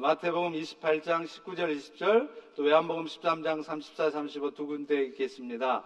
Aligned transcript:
마태복음 0.00 0.52
28장 0.52 1.26
19절 1.26 1.76
20절 1.76 2.30
또 2.54 2.62
외환복음 2.62 3.06
13장 3.06 3.64
34 3.64 4.10
35 4.10 4.52
두 4.52 4.68
군데 4.68 5.02
있겠습니다. 5.06 5.82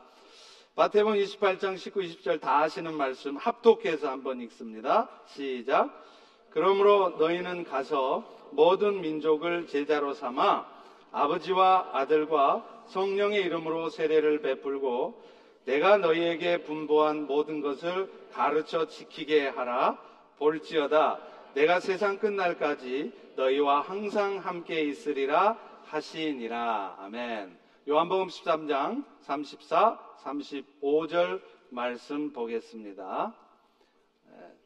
마태복음 0.74 1.16
28장 1.16 1.78
19 1.78 2.00
20절 2.00 2.38
다 2.38 2.58
아시는 2.58 2.92
말씀 2.92 3.38
합독해서 3.38 4.10
한번 4.10 4.42
읽습니다. 4.42 5.08
시작. 5.28 6.04
그러므로 6.50 7.16
너희는 7.18 7.64
가서 7.64 8.22
모든 8.50 9.00
민족을 9.00 9.66
제자로 9.66 10.12
삼아 10.12 10.66
아버지와 11.10 11.92
아들과 11.94 12.84
성령의 12.88 13.40
이름으로 13.44 13.88
세례를 13.88 14.42
베풀고 14.42 15.22
내가 15.64 15.96
너희에게 15.96 16.64
분부한 16.64 17.26
모든 17.26 17.62
것을 17.62 18.12
가르쳐 18.30 18.88
지키게 18.88 19.48
하라 19.48 19.96
볼지어다 20.36 21.31
내가 21.54 21.80
세상 21.80 22.18
끝날까지 22.18 23.12
너희와 23.36 23.82
항상 23.82 24.38
함께 24.38 24.82
있으리라 24.84 25.58
하시니라. 25.84 26.96
아멘. 26.98 27.58
요한복음 27.86 28.28
13장 28.28 29.04
34 29.20 29.98
35절 30.22 31.42
말씀 31.68 32.32
보겠습니다. 32.32 33.34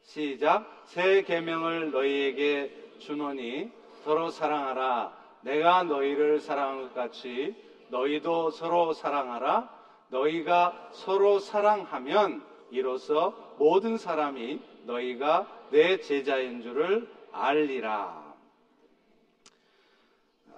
시작. 0.01 0.83
새 0.85 1.23
계명을 1.23 1.91
너희에게 1.91 2.93
주노니 2.99 3.69
서로 4.03 4.29
사랑하라. 4.29 5.13
내가 5.41 5.83
너희를 5.83 6.39
사랑한 6.39 6.83
것 6.83 6.93
같이 6.93 7.53
너희도 7.89 8.51
서로 8.51 8.93
사랑하라. 8.93 9.69
너희가 10.09 10.89
서로 10.93 11.39
사랑하면 11.39 12.45
이로써 12.71 13.55
모든 13.57 13.97
사람이 13.97 14.61
너희가 14.85 15.56
내 15.69 15.99
제자인 15.99 16.61
줄을 16.61 17.09
알리라. 17.31 18.35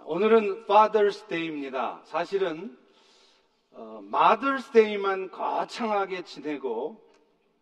오늘은 0.05 0.66
Father's 0.66 1.27
Day입니다. 1.27 2.02
사실은 2.05 2.77
어, 3.71 4.01
Mother's 4.04 4.71
Day만 4.71 5.32
거창하게 5.32 6.24
지내고 6.24 7.04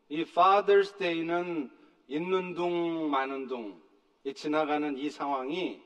이 0.10 0.24
Father's 0.24 0.98
Day는 0.98 1.72
있는 2.08 2.54
둥 2.54 3.10
마는 3.10 3.48
둥 3.48 3.82
지나가는 4.36 4.98
이 4.98 5.10
상황이 5.10 5.82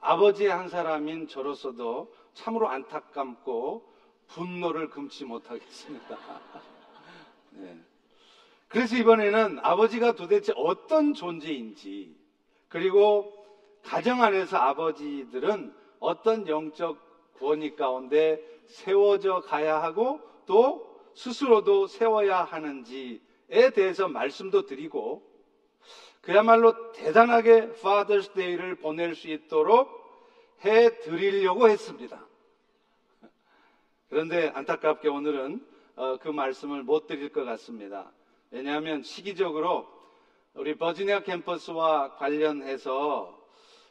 아버지의 0.00 0.50
한 0.50 0.68
사람인 0.68 1.26
저로서도 1.26 2.14
참으로 2.34 2.68
안타깝고 2.68 3.92
분노를 4.28 4.90
금치 4.90 5.24
못하겠습니다. 5.24 6.18
네. 7.50 7.76
그래서 8.68 8.96
이번에는 8.96 9.60
아버지가 9.62 10.12
도대체 10.12 10.52
어떤 10.56 11.14
존재인지, 11.14 12.16
그리고 12.68 13.32
가정 13.82 14.22
안에서 14.22 14.56
아버지들은 14.56 15.72
어떤 16.00 16.48
영적 16.48 17.34
구원이 17.34 17.76
가운데 17.76 18.42
세워져 18.66 19.40
가야 19.40 19.82
하고 19.82 20.20
또 20.46 21.00
스스로도 21.14 21.86
세워야 21.86 22.42
하는지에 22.44 23.70
대해서 23.74 24.08
말씀도 24.08 24.66
드리고 24.66 25.22
그야말로 26.20 26.92
대단하게 26.92 27.68
Father's 27.68 28.34
Day를 28.34 28.74
보낼 28.74 29.14
수 29.14 29.28
있도록 29.28 29.88
해 30.64 30.98
드리려고 31.00 31.68
했습니다. 31.68 32.26
그런데 34.08 34.48
안타깝게 34.48 35.08
오늘은 35.08 35.64
어, 35.94 36.18
그 36.18 36.28
말씀을 36.28 36.82
못 36.82 37.06
드릴 37.06 37.30
것 37.30 37.44
같습니다. 37.44 38.10
왜냐하면 38.56 39.02
시기적으로 39.02 39.86
우리 40.54 40.78
버지니아 40.78 41.24
캠퍼스와 41.24 42.14
관련해서 42.14 43.38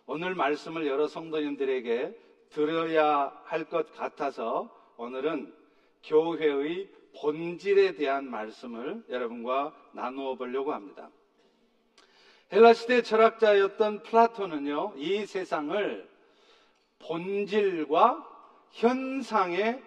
오늘 0.08 0.34
말씀을 0.34 0.88
여러 0.88 1.08
성도님들에게 1.08 2.20
들어야 2.50 3.32
할 3.44 3.66
것 3.66 3.94
같아서 3.94 4.76
오늘은 4.98 5.54
교회의 6.04 6.90
본질에 7.22 7.94
대한 7.94 8.28
말씀을 8.28 9.04
여러분과 9.08 9.75
나누어 9.94 10.34
보려고 10.34 10.74
합니다. 10.74 11.12
헬라 12.52 12.74
시대 12.74 13.04
철학자였던 13.04 14.02
플라톤은요, 14.02 14.94
이 14.98 15.28
세상을 15.28 16.09
본질과 16.98 18.68
현상의 18.72 19.84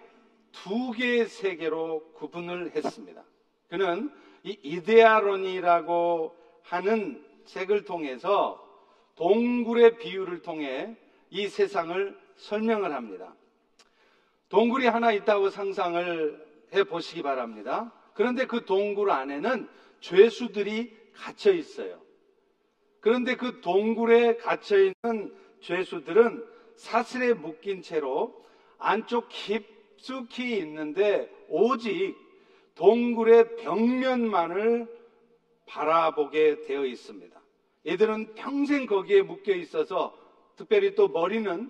두 0.53 0.91
개의 0.91 1.25
세계로 1.25 2.13
구분을 2.13 2.71
했습니다. 2.75 3.25
그는 3.67 4.09
이 4.43 4.57
이데아론이라고 4.63 6.35
하는 6.63 7.25
책을 7.45 7.85
통해서 7.85 8.65
동굴의 9.15 9.97
비유를 9.97 10.41
통해 10.41 10.95
이 11.29 11.47
세상을 11.47 12.17
설명을 12.37 12.93
합니다. 12.93 13.35
동굴이 14.47 14.87
하나 14.87 15.11
있다고 15.11 15.49
상상을 15.49 16.47
해 16.73 16.83
보시기 16.83 17.21
바랍니다. 17.21 17.91
그런데 18.13 18.45
그 18.45 18.65
동굴 18.65 19.11
안에는 19.11 19.67
죄수들이 19.99 20.95
갇혀 21.13 21.51
있어요. 21.51 21.99
그런데 22.99 23.35
그 23.35 23.61
동굴에 23.61 24.37
갇혀 24.37 24.77
있는 24.77 25.35
죄수들은 25.61 26.45
사슬에 26.75 27.33
묶인 27.33 27.81
채로 27.81 28.45
안쪽 28.77 29.27
깊숙이 29.29 30.57
있는데 30.59 31.29
오직 31.49 32.15
동굴의 32.79 33.57
벽면만을 33.57 34.87
바라보게 35.65 36.61
되어 36.61 36.85
있습니다. 36.85 37.37
얘들은 37.85 38.35
평생 38.35 38.85
거기에 38.85 39.21
묶여 39.21 39.53
있어서 39.53 40.17
특별히 40.55 40.95
또 40.95 41.09
머리는 41.09 41.69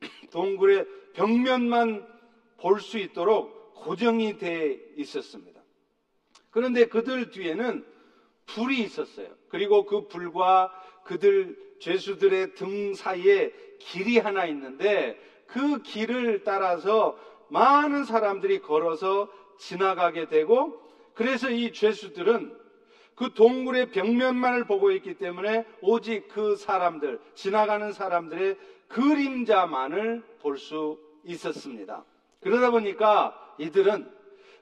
동굴의 0.32 0.86
벽면만 1.12 2.16
볼 2.58 2.80
수 2.80 2.96
있도록 2.98 3.74
고정이 3.74 4.38
되어 4.38 4.76
있었습니다. 4.96 5.60
그런데 6.50 6.86
그들 6.86 7.30
뒤에는 7.30 7.84
불이 8.46 8.80
있었어요. 8.80 9.28
그리고 9.50 9.84
그 9.84 10.08
불과 10.08 10.72
그들 11.04 11.54
죄수들의 11.80 12.54
등 12.54 12.94
사이에 12.94 13.52
길이 13.78 14.18
하나 14.18 14.46
있는데 14.46 15.20
그 15.46 15.82
길을 15.82 16.44
따라서 16.44 17.18
많은 17.50 18.04
사람들이 18.04 18.60
걸어서 18.60 19.28
지나가게 19.58 20.28
되고 20.28 20.80
그래서 21.14 21.50
이 21.50 21.72
죄수들은 21.72 22.56
그 23.14 23.32
동굴의 23.32 23.90
벽면만을 23.92 24.64
보고 24.66 24.90
있기 24.90 25.14
때문에 25.14 25.64
오직 25.80 26.28
그 26.28 26.54
사람들, 26.56 27.18
지나가는 27.34 27.92
사람들의 27.92 28.56
그림자만을 28.88 30.22
볼 30.40 30.58
수 30.58 30.98
있었습니다. 31.24 32.04
그러다 32.40 32.70
보니까 32.70 33.54
이들은 33.58 34.10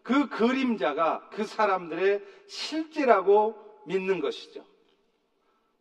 그 0.03 0.29
그림자가 0.29 1.29
그 1.31 1.45
사람들의 1.45 2.23
실제라고 2.47 3.57
믿는 3.87 4.21
것이죠. 4.21 4.65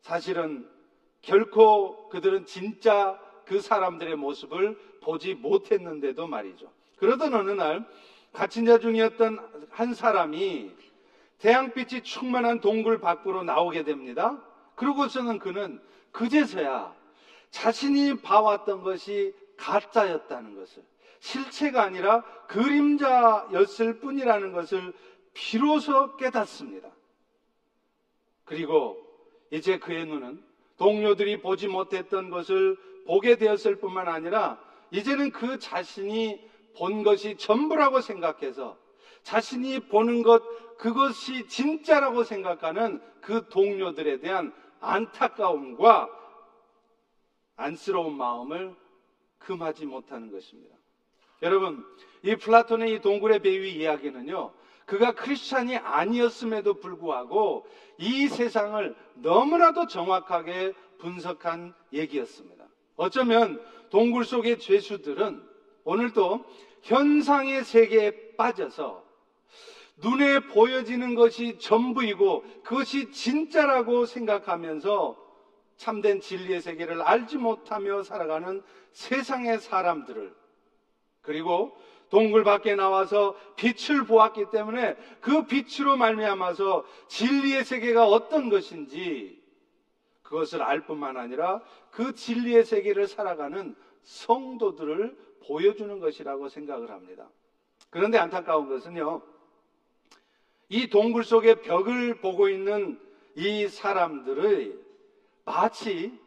사실은 0.02 0.68
결코 1.22 2.10
그들은 2.10 2.46
진짜 2.46 3.20
그 3.46 3.62
사람들의 3.62 4.16
모습을 4.16 4.78
보지 5.02 5.36
못했는데도 5.36 6.28
말이죠. 6.28 6.72
그러던 6.98 7.34
어느 7.34 7.52
날 7.52 7.86
갇힌 8.34 8.66
자 8.66 8.80
중이었던 8.80 9.68
한 9.70 9.94
사람이 9.94 10.72
태양빛이 11.40 12.02
충만한 12.04 12.60
동굴 12.60 13.00
밖으로 13.00 13.44
나오게 13.44 13.84
됩니다. 13.84 14.42
그러고서는 14.76 15.40
그는 15.40 15.82
그제서야 16.12 16.94
자신이 17.52 18.22
봐왔던 18.22 18.82
것이 18.82 19.34
가짜였다는 19.58 20.56
것을 20.56 20.84
실체가 21.20 21.84
아니라 21.84 22.24
그림자였을 22.48 24.00
뿐이라는 24.00 24.52
것을 24.52 24.94
비로소 25.34 26.18
깨닫습니다. 26.18 26.90
그리고 28.46 28.98
이제 29.52 29.78
그의 29.78 30.06
눈은 30.06 30.44
동료들이 30.78 31.42
보지 31.42 31.68
못했던 31.68 32.30
것을 32.30 32.78
보게 33.06 33.38
되었을 33.38 33.76
뿐만 33.76 34.08
아니라 34.08 34.60
이제는 34.92 35.32
그 35.32 35.60
자신이 35.60 36.53
본 36.78 37.04
것이 37.04 37.38
전부라고 37.38 38.02
생각해서 38.02 38.78
자신이 39.24 39.82
보는 39.88 40.24
것, 40.24 40.44
그것이 40.78 41.48
진짜라고 41.48 42.24
생각하는 42.24 43.02
그 43.22 43.48
동료들에 43.50 44.20
대한 44.20 44.54
안타까움과 44.80 46.10
안쓰러운 47.56 48.18
마음을 48.18 48.76
금하지 49.40 49.86
못하는 49.86 50.32
것입니다. 50.32 50.76
여러분, 51.42 51.86
이 52.24 52.36
플라톤의 52.36 52.94
이 52.94 53.00
동굴의 53.00 53.40
배위 53.40 53.76
이야기는요, 53.76 54.54
그가 54.86 55.14
크리스찬이 55.14 55.78
아니었음에도 55.78 56.80
불구하고 56.80 57.66
이 57.98 58.28
세상을 58.28 58.96
너무나도 59.16 59.88
정확하게 59.88 60.74
분석한 61.00 61.74
얘기였습니다. 61.94 62.66
어쩌면 62.96 63.62
동굴 63.90 64.26
속의 64.26 64.60
죄수들은 64.60 65.53
오늘도 65.84 66.46
현상의 66.82 67.64
세계에 67.64 68.36
빠져서 68.36 69.04
눈에 69.98 70.40
보여지는 70.48 71.16
것이 71.16 71.58
전부이고 71.60 72.44
그것이 72.64 73.12
진짜라고 73.12 74.06
생각하면서 74.06 75.24
참된 75.78 76.20
진리의 76.20 76.62
세계를 76.62 77.02
알지 77.02 77.38
못하며 77.38 78.04
살아가는 78.04 78.64
세상의 78.92 79.60
사람들을 79.60 80.34
그리고 81.22 81.76
동굴 82.10 82.44
밖에 82.44 82.76
나와서 82.76 83.36
빛을 83.56 84.06
보았기 84.06 84.52
때문에 84.52 84.96
그 85.20 85.48
빛으로 85.48 85.98
말미암아서 85.98 86.86
진리의 87.08 87.64
세계가 87.64 88.08
어떤 88.08 88.50
것인지 88.50 89.42
그것을 90.22 90.62
알 90.62 90.86
뿐만 90.86 91.18
아니라 91.18 91.62
그 91.90 92.14
진리의 92.14 92.66
세계를 92.66 93.08
살아가는 93.08 93.76
성도들을 94.04 95.18
보여주는 95.48 96.00
것이라고 96.00 96.50
생각을 96.50 96.92
합니다. 96.92 97.30
그런데 97.90 98.18
안타까운 98.18 98.70
것은요, 98.70 99.22
이 100.70 100.90
동굴 100.90 101.24
속의 101.24 101.62
벽을 101.62 102.16
보고 102.16 102.50
있는 102.50 103.00
이 103.36 103.68
사람들의 103.68 104.74
마치 105.46 106.18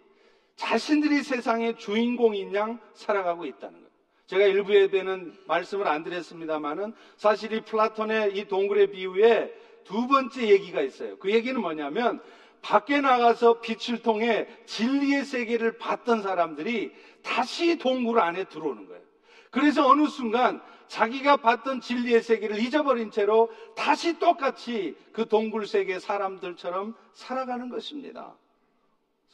자신들이 0.56 1.22
세상의 1.22 1.78
주인공인 1.78 2.54
양 2.54 2.80
살아가고 2.94 3.44
있다는 3.44 3.74
거예요. 3.74 3.86
제가 4.26 4.44
일부 4.46 4.74
예배는 4.74 5.36
말씀을 5.46 5.86
안 5.86 6.02
드렸습니다만은 6.02 6.94
사실 7.16 7.52
이 7.52 7.60
플라톤의 7.60 8.36
이 8.36 8.48
동굴의 8.48 8.90
비유에 8.90 9.54
두 9.84 10.08
번째 10.08 10.48
얘기가 10.48 10.80
있어요. 10.82 11.16
그 11.18 11.30
얘기는 11.30 11.60
뭐냐면 11.60 12.20
밖에 12.60 13.00
나가서 13.00 13.60
빛을 13.60 14.02
통해 14.02 14.48
진리의 14.66 15.24
세계를 15.24 15.78
봤던 15.78 16.22
사람들이 16.22 16.92
다시 17.22 17.78
동굴 17.78 18.18
안에 18.18 18.44
들어오는 18.44 18.88
거예요. 18.88 19.05
그래서 19.56 19.88
어느 19.88 20.06
순간 20.06 20.60
자기가 20.86 21.38
봤던 21.38 21.80
진리의 21.80 22.22
세계를 22.22 22.58
잊어버린 22.58 23.10
채로 23.10 23.50
다시 23.74 24.18
똑같이 24.18 24.94
그 25.12 25.26
동굴 25.26 25.66
세계 25.66 25.98
사람들처럼 25.98 26.94
살아가는 27.14 27.70
것입니다. 27.70 28.34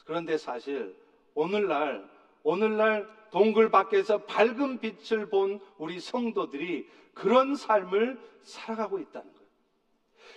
그런데 0.05 0.39
사실 0.39 0.95
오늘날 1.35 2.09
오늘날 2.45 3.09
동굴 3.33 3.73
밖에서 3.73 4.19
밝은 4.19 4.79
빛을 4.79 5.29
본 5.29 5.59
우리 5.77 5.99
성도들이 5.99 6.89
그런 7.15 7.57
삶을 7.57 8.17
살아가고 8.45 9.01
있다는 9.01 9.27
거예요. 9.27 9.49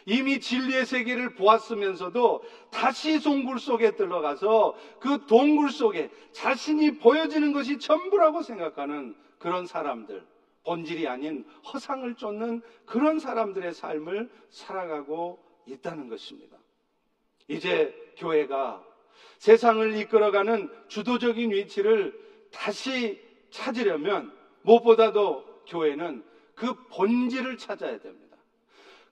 이미 0.08 0.40
진리의 0.40 0.88
세계를 0.88 1.36
보았으면서도 1.36 2.44
다시 2.72 3.22
동굴 3.22 3.60
속에 3.60 3.96
들어가서 3.96 4.76
그 5.00 5.28
동굴 5.28 5.70
속에 5.70 6.10
자신이 6.32 6.98
보여지는 6.98 7.54
것이 7.54 7.78
전부라고 7.78 8.42
생각하는 8.42 9.16
그런 9.46 9.68
사람들, 9.68 10.26
본질이 10.64 11.08
아닌 11.08 11.46
허상을 11.72 12.16
쫓는 12.16 12.64
그런 12.84 13.20
사람들의 13.20 13.76
삶을 13.76 14.28
살아가고 14.50 15.38
있다는 15.68 16.10
것입니다. 16.10 16.58
이제 17.48 17.94
교회가 18.18 18.84
세상을 19.38 19.98
이끌어가는 19.98 20.68
주도적인 20.88 21.52
위치를 21.52 22.20
다시 22.52 23.22
찾으려면 23.52 24.36
무엇보다도 24.64 25.46
교회는 25.68 26.26
그 26.56 26.88
본질을 26.88 27.60
찾아야 27.60 28.00
됩니다. 28.00 28.36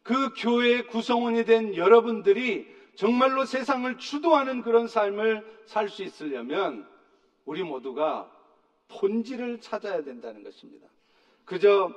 그 0.02 0.34
교회의 0.36 0.88
구성원이 0.88 1.46
된 1.46 1.76
여러분들이 1.76 2.74
정말로 2.96 3.46
세상을 3.46 4.00
주도하는 4.00 4.64
그런 4.64 4.88
삶을 4.88 5.64
살 5.68 5.90
수 5.90 6.02
있으려면 6.02 6.90
우리 7.46 7.62
모두가 7.62 8.33
본질을 8.88 9.60
찾아야 9.62 10.04
된다는 10.04 10.44
것입니다. 10.44 10.88
그저 11.46 11.92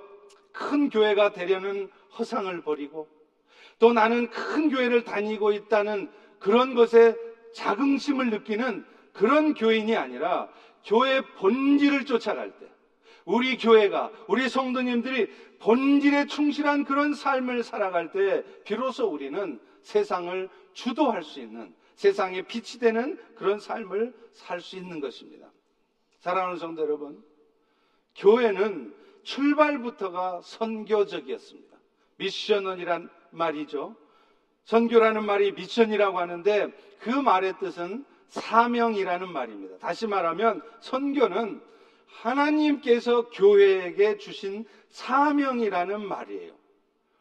큰 0.53 0.89
교회가 0.89 1.33
되려는 1.33 1.91
허상을 2.19 2.61
버리고 2.63 3.09
또 3.79 3.93
나는 3.93 4.31
큰 4.31 4.71
교회를 4.71 5.05
다니고 5.05 5.53
있다는 5.53 6.11
그런 6.39 6.75
것에 6.75 7.15
자긍심을 7.55 8.31
느끼는 8.31 8.85
그런 9.13 9.55
교인이 9.55 9.97
아니라 9.97 10.49
교회 10.85 11.21
본질을 11.21 12.05
쫓아갈 12.07 12.57
때 12.59 12.67
우리 13.25 13.57
교회가 13.59 14.13
우리 14.29 14.49
성도님들이 14.49 15.29
본질에 15.59 16.27
충실한 16.27 16.85
그런 16.85 17.15
삶을 17.15 17.63
살아갈 17.63 18.13
때 18.13 18.45
비로소 18.65 19.09
우리는 19.09 19.61
세상을 19.83 20.49
주도할 20.73 21.23
수 21.23 21.41
있는 21.41 21.75
세상에 21.97 22.43
빛이 22.43 22.79
되는 22.79 23.19
그런 23.35 23.59
삶을 23.59 24.15
살 24.33 24.61
수 24.61 24.77
있는 24.77 25.01
것입니다. 25.01 25.51
사랑하는 26.27 26.57
성도 26.57 26.83
여러분, 26.83 27.23
교회는 28.17 28.93
출발부터가 29.23 30.41
선교적이었습니다. 30.43 31.77
미션원이란 32.17 33.09
말이죠. 33.31 33.95
선교라는 34.65 35.25
말이 35.25 35.53
미션이라고 35.53 36.19
하는데 36.19 36.73
그 36.99 37.11
말의 37.11 37.61
뜻은 37.61 38.05
사명이라는 38.27 39.29
말입니다. 39.29 39.79
다시 39.79 40.09
말하면 40.09 40.63
선교는 40.81 41.63
하나님께서 42.09 43.29
교회에게 43.31 44.19
주신 44.19 44.65
사명이라는 44.89 46.05
말이에요. 46.05 46.55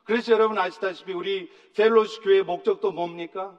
그래서 0.04 0.32
여러분 0.32 0.58
아시다시피 0.58 1.14
우리 1.14 1.48
펠로시 1.76 2.22
교회의 2.22 2.42
목적도 2.44 2.92
뭡니까? 2.92 3.56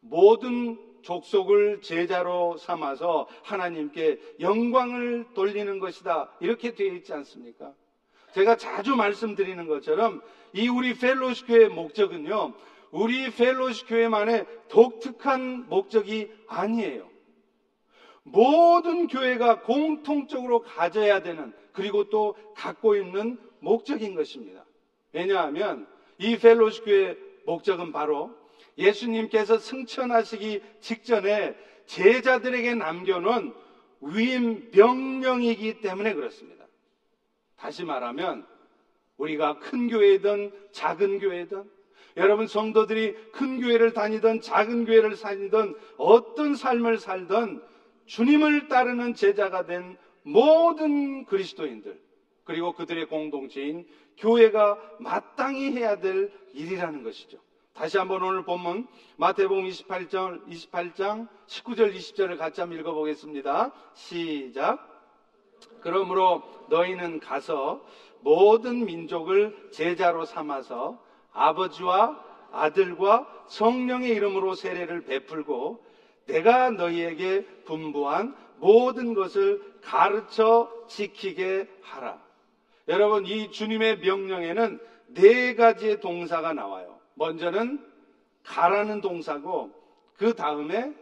모든 0.00 0.78
족속을 1.02 1.82
제자로 1.82 2.56
삼아서 2.56 3.28
하나님께 3.42 4.20
영광을 4.40 5.26
돌리는 5.34 5.78
것이다. 5.78 6.30
이렇게 6.40 6.74
되어 6.74 6.94
있지 6.94 7.12
않습니까? 7.12 7.72
제가 8.32 8.56
자주 8.56 8.96
말씀드리는 8.96 9.66
것처럼 9.68 10.22
이 10.52 10.68
우리 10.68 10.94
펠로시 10.94 11.46
교회의 11.46 11.68
목적은요. 11.68 12.54
우리 12.90 13.30
펠로시 13.30 13.86
교회만의 13.86 14.46
독특한 14.68 15.68
목적이 15.68 16.30
아니에요. 16.46 17.10
모든 18.22 19.08
교회가 19.08 19.62
공통적으로 19.62 20.60
가져야 20.62 21.22
되는 21.22 21.52
그리고 21.72 22.08
또 22.10 22.36
갖고 22.54 22.94
있는 22.94 23.38
목적인 23.60 24.14
것입니다. 24.14 24.64
왜냐하면 25.12 25.86
이 26.18 26.36
펠로시 26.36 26.82
교회의 26.82 27.16
목적은 27.46 27.92
바로 27.92 28.34
예수님께서 28.78 29.58
승천하시기 29.58 30.62
직전에 30.80 31.56
제자들에게 31.86 32.74
남겨놓은 32.74 33.52
위임 34.00 34.70
명령이기 34.72 35.80
때문에 35.80 36.14
그렇습니다. 36.14 36.66
다시 37.56 37.84
말하면 37.84 38.46
우리가 39.16 39.58
큰 39.58 39.88
교회든 39.88 40.52
작은 40.72 41.20
교회든 41.20 41.70
여러분 42.16 42.46
성도들이 42.46 43.14
큰 43.32 43.60
교회를 43.60 43.92
다니던 43.92 44.40
작은 44.40 44.84
교회를 44.84 45.16
다니던 45.16 45.76
어떤 45.96 46.54
삶을 46.54 46.98
살던 46.98 47.62
주님을 48.06 48.68
따르는 48.68 49.14
제자가 49.14 49.64
된 49.66 49.96
모든 50.22 51.24
그리스도인들 51.24 52.00
그리고 52.44 52.72
그들의 52.72 53.06
공동체인 53.06 53.86
교회가 54.18 54.78
마땅히 54.98 55.70
해야 55.72 56.00
될 56.00 56.32
일이라는 56.52 57.02
것이죠. 57.02 57.38
다시 57.74 57.96
한번 57.96 58.22
오늘 58.22 58.44
본문 58.44 58.86
마태복음 59.16 59.64
28장 59.64 60.46
28장 60.46 61.26
19절 61.46 61.94
20절을 61.94 62.36
같이 62.36 62.60
한번 62.60 62.78
읽어 62.78 62.92
보겠습니다. 62.92 63.72
시작. 63.94 64.88
그러므로 65.80 66.42
너희는 66.68 67.20
가서 67.20 67.82
모든 68.20 68.84
민족을 68.84 69.70
제자로 69.72 70.26
삼아서 70.26 71.02
아버지와 71.32 72.22
아들과 72.52 73.26
성령의 73.48 74.10
이름으로 74.10 74.54
세례를 74.54 75.06
베풀고 75.06 75.82
내가 76.26 76.70
너희에게 76.70 77.46
분부한 77.64 78.36
모든 78.58 79.14
것을 79.14 79.62
가르쳐 79.82 80.70
지키게 80.88 81.68
하라. 81.82 82.22
여러분, 82.88 83.26
이 83.26 83.50
주님의 83.50 84.00
명령에는 84.00 84.78
네 85.08 85.54
가지의 85.54 86.00
동사가 86.00 86.52
나와요. 86.52 86.91
먼저는 87.14 87.84
가라는 88.44 89.00
동사고, 89.00 89.72
그 90.16 90.34
다음에 90.34 90.94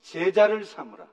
제자를 0.00 0.64
삼으라. 0.64 1.06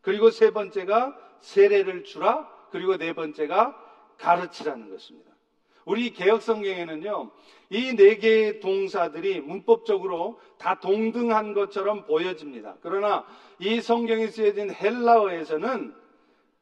그리고 0.00 0.30
세 0.30 0.50
번째가 0.50 1.16
세례를 1.40 2.04
주라. 2.04 2.48
그리고 2.70 2.96
네 2.96 3.12
번째가 3.12 3.80
가르치라는 4.18 4.90
것입니다. 4.90 5.30
우리 5.84 6.10
개혁 6.12 6.40
성경에는요, 6.42 7.30
이 7.70 7.94
네 7.94 8.16
개의 8.16 8.60
동사들이 8.60 9.40
문법적으로 9.40 10.40
다 10.58 10.80
동등한 10.80 11.52
것처럼 11.52 12.06
보여집니다. 12.06 12.76
그러나 12.80 13.24
이 13.58 13.80
성경에 13.80 14.28
쓰여진 14.28 14.72
헬라어에서는 14.72 15.94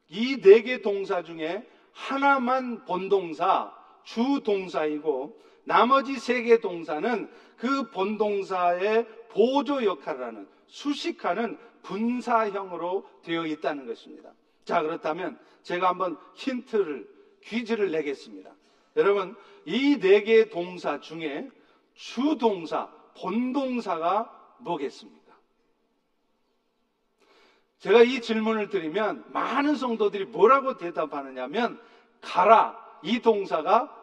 이 0.09 0.41
네 0.41 0.61
개 0.61 0.81
동사 0.81 1.23
중에 1.23 1.65
하나만 1.93 2.85
본동사, 2.85 3.73
주동사이고 4.03 5.41
나머지 5.65 6.19
세 6.19 6.43
개 6.43 6.59
동사는 6.59 7.29
그 7.57 7.89
본동사의 7.91 9.07
보조 9.29 9.83
역할을 9.83 10.25
하는 10.25 10.47
수식하는 10.67 11.57
분사형으로 11.83 13.07
되어 13.23 13.45
있다는 13.45 13.87
것입니다. 13.87 14.31
자, 14.65 14.81
그렇다면 14.81 15.37
제가 15.63 15.89
한번 15.89 16.17
힌트를, 16.35 17.07
퀴즈를 17.43 17.91
내겠습니다. 17.91 18.51
여러분, 18.95 19.35
이 19.65 19.97
네 19.99 20.23
개의 20.23 20.49
동사 20.49 20.99
중에 20.99 21.49
주동사, 21.93 22.89
본동사가 23.17 24.57
뭐겠습니까? 24.59 25.33
제가 27.79 28.03
이 28.03 28.21
질문을 28.21 28.69
드리면 28.69 29.25
많은 29.33 29.75
성도들이 29.75 30.25
뭐라고 30.25 30.77
대답하느냐면 30.77 31.79
가라 32.21 32.77
이 33.03 33.19
동사가 33.19 33.93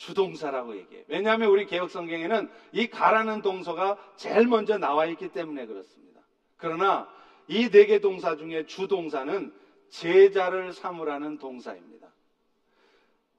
주동사라고 0.00 0.76
얘기해요. 0.76 1.04
왜냐하면 1.08 1.50
우리 1.50 1.66
개혁 1.66 1.90
성경에는 1.90 2.50
이 2.72 2.86
가라는 2.88 3.42
동사가 3.42 3.98
제일 4.16 4.46
먼저 4.46 4.78
나와 4.78 5.04
있기 5.04 5.28
때문에 5.28 5.66
그렇습니다. 5.66 6.22
그러나 6.56 7.06
이 7.48 7.68
네 7.68 7.84
개 7.84 8.00
동사 8.00 8.34
중에 8.36 8.64
주동사는 8.64 9.52
제자를 9.90 10.72
삼으라는 10.72 11.36
동사입니다. 11.38 12.08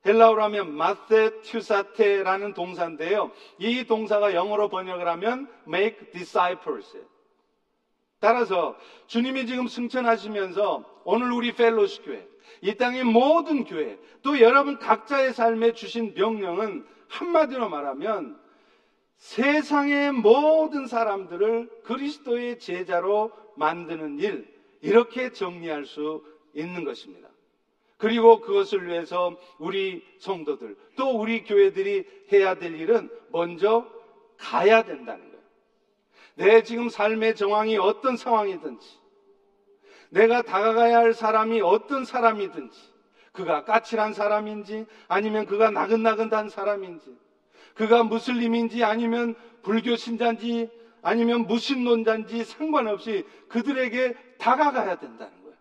헬라어로 0.06 0.44
하면 0.44 0.72
마세튜사테라는 0.74 2.54
동사인데요. 2.54 3.32
이 3.58 3.84
동사가 3.86 4.36
영어로 4.36 4.70
번역을 4.70 5.08
하면 5.08 5.48
make 5.68 6.12
disciples. 6.12 6.96
따라서 8.20 8.78
주님이 9.08 9.48
지금 9.48 9.68
승천하시면서 9.68 11.02
오늘 11.06 11.32
우리 11.32 11.54
펠로시 11.56 12.04
교회, 12.04 12.28
이 12.62 12.76
땅의 12.76 13.04
모든 13.04 13.64
교회, 13.64 13.98
또 14.22 14.40
여러분 14.40 14.78
각자의 14.78 15.34
삶에 15.34 15.74
주신 15.74 16.14
명령은 16.14 16.86
한마디로 17.08 17.70
말하면 17.70 18.40
세상의 19.18 20.12
모든 20.14 20.88
사람들을 20.88 21.70
그리스도의 21.84 22.60
제자로 22.60 23.32
만드는 23.56 24.20
일, 24.20 24.48
이렇게 24.82 25.32
정리할 25.32 25.86
수 25.86 26.24
있는 26.54 26.84
것입니다. 26.84 27.30
그리고 27.98 28.42
그것을 28.42 28.88
위해서 28.88 29.38
우리 29.60 30.04
성도들, 30.18 30.76
또 30.96 31.20
우리 31.20 31.44
교회들이 31.44 32.06
해야 32.32 32.56
될 32.56 32.80
일은 32.80 33.10
먼저 33.32 33.88
가야 34.38 34.84
된다는 34.84 35.30
거예요. 35.30 35.42
내 36.36 36.64
지금 36.64 36.90
삶의 36.90 37.36
정황이 37.36 37.78
어떤 37.78 38.18
상황이든지, 38.18 39.01
내가 40.12 40.42
다가가야 40.42 40.98
할 40.98 41.14
사람이 41.14 41.62
어떤 41.62 42.06
사람이든지, 42.06 42.80
그가 43.32 43.64
까칠한 43.64 44.14
사람인지, 44.14 44.86
아니면 45.08 45.46
그가 45.46 45.72
나긋나긋한 45.72 46.50
사람인지, 46.50 47.18
그가 47.76 48.04
무슬림인지, 48.04 48.84
아니면 48.84 49.36
불교 49.64 49.96
신자인지, 49.96 50.70
아니면 51.02 51.48
무신론자인지 51.48 52.44
상관없이 52.44 53.26
그들에게 53.48 54.14
다가가야 54.38 55.00
된다는 55.00 55.42
거예요. 55.44 55.56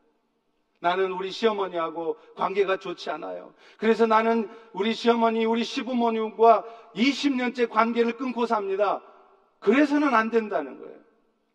나는 0.80 1.12
우리 1.12 1.30
시어머니하고 1.30 2.16
관계가 2.34 2.78
좋지 2.78 3.08
않아요. 3.10 3.54
그래서 3.78 4.06
나는 4.06 4.48
우리 4.72 4.92
시어머니, 4.94 5.44
우리 5.44 5.62
시부모님과 5.62 6.64
20년째 6.94 7.70
관계를 7.70 8.16
끊고 8.16 8.46
삽니다. 8.46 9.00
그래서는 9.60 10.14
안 10.14 10.30
된다는 10.30 10.80
거예요. 10.80 10.98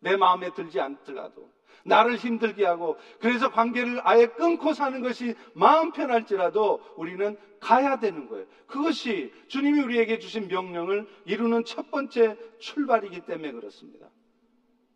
내 0.00 0.16
마음에 0.16 0.52
들지 0.54 0.80
않더라도. 0.80 1.55
나를 1.86 2.16
힘들게 2.16 2.64
하고, 2.66 2.96
그래서 3.20 3.50
관계를 3.50 4.00
아예 4.02 4.26
끊고 4.26 4.74
사는 4.74 5.00
것이 5.00 5.34
마음 5.54 5.92
편할지라도 5.92 6.80
우리는 6.96 7.36
가야 7.60 7.98
되는 7.98 8.28
거예요. 8.28 8.46
그것이 8.66 9.32
주님이 9.48 9.80
우리에게 9.80 10.18
주신 10.18 10.48
명령을 10.48 11.06
이루는 11.24 11.64
첫 11.64 11.90
번째 11.90 12.36
출발이기 12.58 13.20
때문에 13.20 13.52
그렇습니다. 13.52 14.08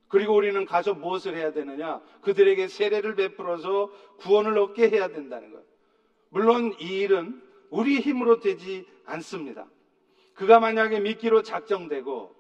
그리고 0.08 0.34
우리는 0.34 0.64
가서 0.64 0.92
무엇을 0.92 1.36
해야 1.36 1.52
되느냐? 1.52 2.00
그들에게 2.22 2.66
세례를 2.66 3.14
베풀어서 3.14 3.90
구원을 4.18 4.58
얻게 4.58 4.90
해야 4.90 5.08
된다는 5.08 5.50
거예요. 5.52 5.64
물론 6.30 6.74
이 6.80 6.98
일은 6.98 7.40
우리 7.70 8.00
힘으로 8.00 8.40
되지 8.40 8.86
않습니다. 9.04 9.66
그가 10.34 10.58
만약에 10.58 11.00
믿기로 11.00 11.42
작정되고 11.42 12.34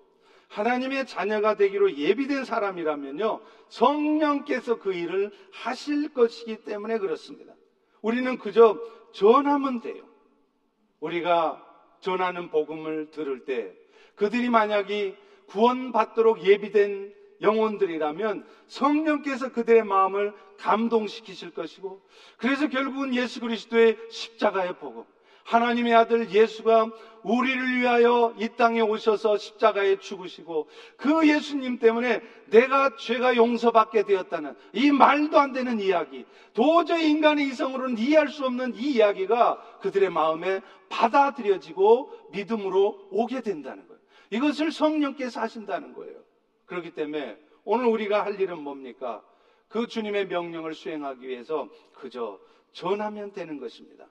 하나님의 0.50 1.06
자녀가 1.06 1.54
되기로 1.54 1.96
예비된 1.96 2.44
사람이라면요, 2.44 3.40
성령께서 3.68 4.80
그 4.80 4.92
일을 4.92 5.30
하실 5.52 6.12
것이기 6.12 6.64
때문에 6.64 6.98
그렇습니다. 6.98 7.54
우리는 8.02 8.36
그저 8.36 8.78
전하면 9.12 9.80
돼요. 9.80 10.04
우리가 10.98 11.64
전하는 12.00 12.50
복음을 12.50 13.10
들을 13.12 13.44
때 13.44 13.72
그들이 14.16 14.50
만약에 14.50 15.16
구원받도록 15.46 16.44
예비된 16.44 17.14
영혼들이라면 17.42 18.46
성령께서 18.66 19.52
그들의 19.52 19.84
마음을 19.84 20.34
감동시키실 20.58 21.54
것이고 21.54 22.02
그래서 22.36 22.68
결국은 22.68 23.14
예수 23.14 23.40
그리스도의 23.40 23.96
십자가의 24.10 24.78
복음 24.78 25.04
하나님의 25.50 25.92
아들 25.94 26.30
예수가 26.30 26.90
우리를 27.24 27.80
위하여 27.80 28.32
이 28.38 28.48
땅에 28.56 28.80
오셔서 28.80 29.36
십자가에 29.36 29.98
죽으시고 29.98 30.68
그 30.96 31.28
예수님 31.28 31.80
때문에 31.80 32.22
내가 32.50 32.94
죄가 32.94 33.34
용서받게 33.34 34.04
되었다는 34.04 34.54
이 34.72 34.92
말도 34.92 35.38
안 35.40 35.52
되는 35.52 35.80
이야기 35.80 36.24
도저히 36.54 37.10
인간의 37.10 37.48
이성으로는 37.48 37.98
이해할 37.98 38.28
수 38.28 38.46
없는 38.46 38.76
이 38.76 38.92
이야기가 38.92 39.78
그들의 39.80 40.08
마음에 40.10 40.60
받아들여지고 40.88 42.12
믿음으로 42.30 43.08
오게 43.10 43.42
된다는 43.42 43.86
거예요. 43.88 44.00
이것을 44.30 44.70
성령께서 44.70 45.40
하신다는 45.40 45.94
거예요. 45.94 46.16
그렇기 46.66 46.92
때문에 46.92 47.36
오늘 47.64 47.86
우리가 47.86 48.24
할 48.24 48.40
일은 48.40 48.62
뭡니까? 48.62 49.20
그 49.68 49.88
주님의 49.88 50.28
명령을 50.28 50.74
수행하기 50.74 51.26
위해서 51.26 51.68
그저 51.94 52.38
전하면 52.72 53.32
되는 53.32 53.58
것입니다. 53.58 54.06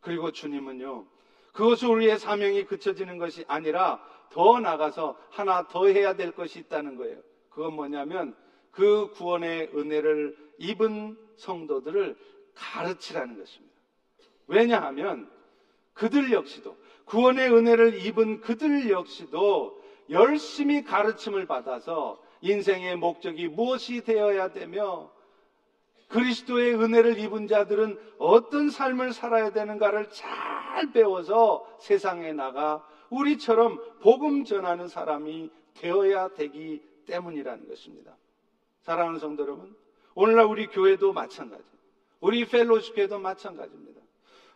그리고 0.00 0.30
주님은요, 0.30 1.06
그것을 1.52 1.88
우리의 1.88 2.18
사명이 2.18 2.64
그쳐지는 2.66 3.18
것이 3.18 3.44
아니라 3.48 4.00
더 4.30 4.60
나가서 4.60 5.16
하나 5.30 5.66
더 5.68 5.86
해야 5.86 6.14
될 6.14 6.32
것이 6.32 6.58
있다는 6.60 6.96
거예요. 6.96 7.20
그건 7.48 7.74
뭐냐면 7.74 8.36
그 8.70 9.10
구원의 9.12 9.70
은혜를 9.74 10.36
입은 10.58 11.16
성도들을 11.36 12.16
가르치라는 12.54 13.38
것입니다. 13.38 13.74
왜냐하면 14.46 15.30
그들 15.94 16.30
역시도 16.32 16.76
구원의 17.06 17.50
은혜를 17.52 18.04
입은 18.04 18.40
그들 18.40 18.90
역시도 18.90 19.82
열심히 20.10 20.84
가르침을 20.84 21.46
받아서 21.46 22.20
인생의 22.42 22.96
목적이 22.96 23.48
무엇이 23.48 24.02
되어야 24.02 24.52
되며 24.52 25.10
그리스도의 26.08 26.74
은혜를 26.74 27.18
입은 27.18 27.48
자들은 27.48 27.98
어떤 28.18 28.70
삶을 28.70 29.12
살아야 29.12 29.50
되는가를 29.50 30.10
잘 30.10 30.92
배워서 30.92 31.66
세상에 31.80 32.32
나가 32.32 32.86
우리처럼 33.10 33.80
복음 34.00 34.44
전하는 34.44 34.88
사람이 34.88 35.50
되어야 35.74 36.28
되기 36.28 36.82
때문이라는 37.06 37.68
것입니다. 37.68 38.16
사랑하는 38.82 39.18
성도 39.18 39.42
여러분, 39.42 39.74
오늘날 40.14 40.46
우리 40.46 40.66
교회도 40.68 41.12
마찬가지, 41.12 41.64
우리 42.20 42.44
펠로시교회도 42.46 43.18
마찬가지입니다. 43.18 44.00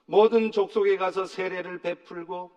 모든 0.07 0.50
족속에 0.50 0.97
가서 0.97 1.25
세례를 1.25 1.78
베풀고 1.78 2.50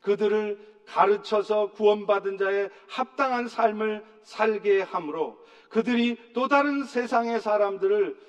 그들을 0.00 0.78
가르쳐서 0.86 1.72
구원받은 1.72 2.38
자의 2.38 2.70
합당한 2.86 3.48
삶을 3.48 4.04
살게 4.22 4.82
함으로 4.82 5.38
그들이 5.68 6.16
또 6.32 6.48
다른 6.48 6.84
세상의 6.84 7.40
사람들을 7.40 8.27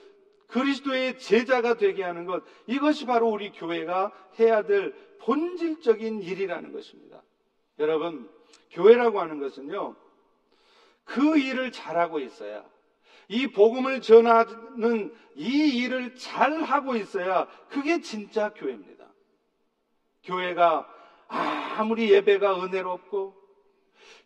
그리스도의 0.49 1.19
제자가 1.19 1.75
되게 1.75 2.03
하는 2.03 2.25
것, 2.25 2.43
이것이 2.67 3.05
바로 3.05 3.29
우리 3.29 3.51
교회가 3.51 4.11
해야 4.39 4.63
될 4.63 4.93
본질적인 5.19 6.21
일이라는 6.21 6.73
것입니다. 6.73 7.21
여러분, 7.77 8.29
교회라고 8.71 9.19
하는 9.19 9.39
것은요, 9.39 9.95
그 11.05 11.37
일을 11.37 11.71
잘하고 11.71 12.19
있어야, 12.19 12.63
이 13.27 13.47
복음을 13.47 14.01
전하는 14.01 15.15
이 15.35 15.83
일을 15.83 16.15
잘하고 16.15 16.95
있어야 16.95 17.47
그게 17.69 18.01
진짜 18.01 18.51
교회입니다. 18.53 19.05
교회가 20.23 20.87
아무리 21.27 22.11
예배가 22.11 22.63
은혜롭고 22.63 23.35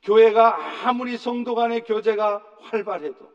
교회가 0.03 0.87
아무리 0.87 1.17
성도 1.17 1.53
간의 1.53 1.83
교제가 1.83 2.43
활발해도 2.61 3.32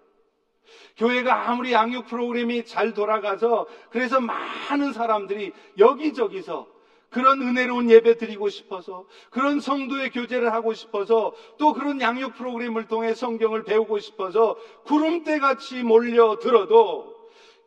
교회가 0.97 1.49
아무리 1.49 1.73
양육 1.73 2.07
프로그램이 2.07 2.65
잘 2.65 2.95
돌아가서 2.95 3.67
그래서 3.91 4.21
많은 4.21 4.93
사람들이 4.93 5.53
여기저기서 5.79 6.67
그런 7.11 7.41
은혜로운 7.41 7.91
예배 7.91 8.19
드리고 8.19 8.49
싶어서 8.49 9.07
그런 9.31 9.61
성도의 9.61 10.11
교제를 10.11 10.53
하고 10.53 10.75
싶어서 10.75 11.33
또 11.59 11.73
그런 11.73 12.01
양육 12.01 12.35
프로그램을 12.35 12.87
통해 12.87 13.15
성경을 13.15 13.65
배우고 13.65 13.99
싶어서 13.99 14.57
구름대 14.85 15.39
같이 15.39 15.83
몰려들어도 15.83 17.17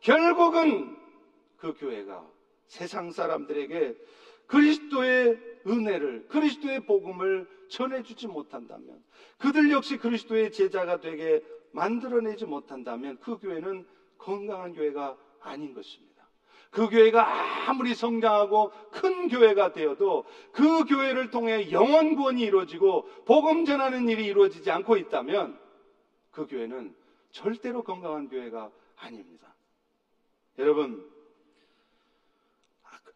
결국은 0.00 0.96
그 1.56 1.74
교회가 1.74 2.24
세상 2.66 3.10
사람들에게 3.10 3.94
그리스도의 4.46 5.38
은혜를, 5.66 6.26
그리스도의 6.28 6.84
복음을 6.84 7.48
전해주지 7.68 8.26
못한다면, 8.26 9.02
그들 9.38 9.70
역시 9.70 9.96
그리스도의 9.96 10.52
제자가 10.52 11.00
되게 11.00 11.42
만들어내지 11.72 12.46
못한다면 12.46 13.18
그 13.20 13.38
교회는 13.38 13.86
건강한 14.18 14.74
교회가 14.74 15.16
아닌 15.40 15.74
것입니다. 15.74 16.12
그 16.70 16.88
교회가 16.88 17.68
아무리 17.68 17.94
성장하고 17.94 18.70
큰 18.90 19.28
교회가 19.28 19.72
되어도 19.72 20.24
그 20.52 20.84
교회를 20.84 21.30
통해 21.30 21.70
영원 21.70 22.16
구원이 22.16 22.40
이루어지고 22.40 23.04
복음 23.26 23.66
전하는 23.66 24.08
일이 24.08 24.24
이루어지지 24.24 24.70
않고 24.70 24.96
있다면 24.96 25.58
그 26.30 26.46
교회는 26.46 26.94
절대로 27.30 27.82
건강한 27.82 28.28
교회가 28.28 28.70
아닙니다. 28.96 29.54
여러분, 30.58 31.06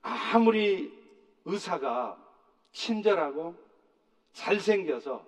아무리 0.02 0.92
의사가 1.44 2.22
친절하고 2.72 3.54
잘생겨서 4.32 5.24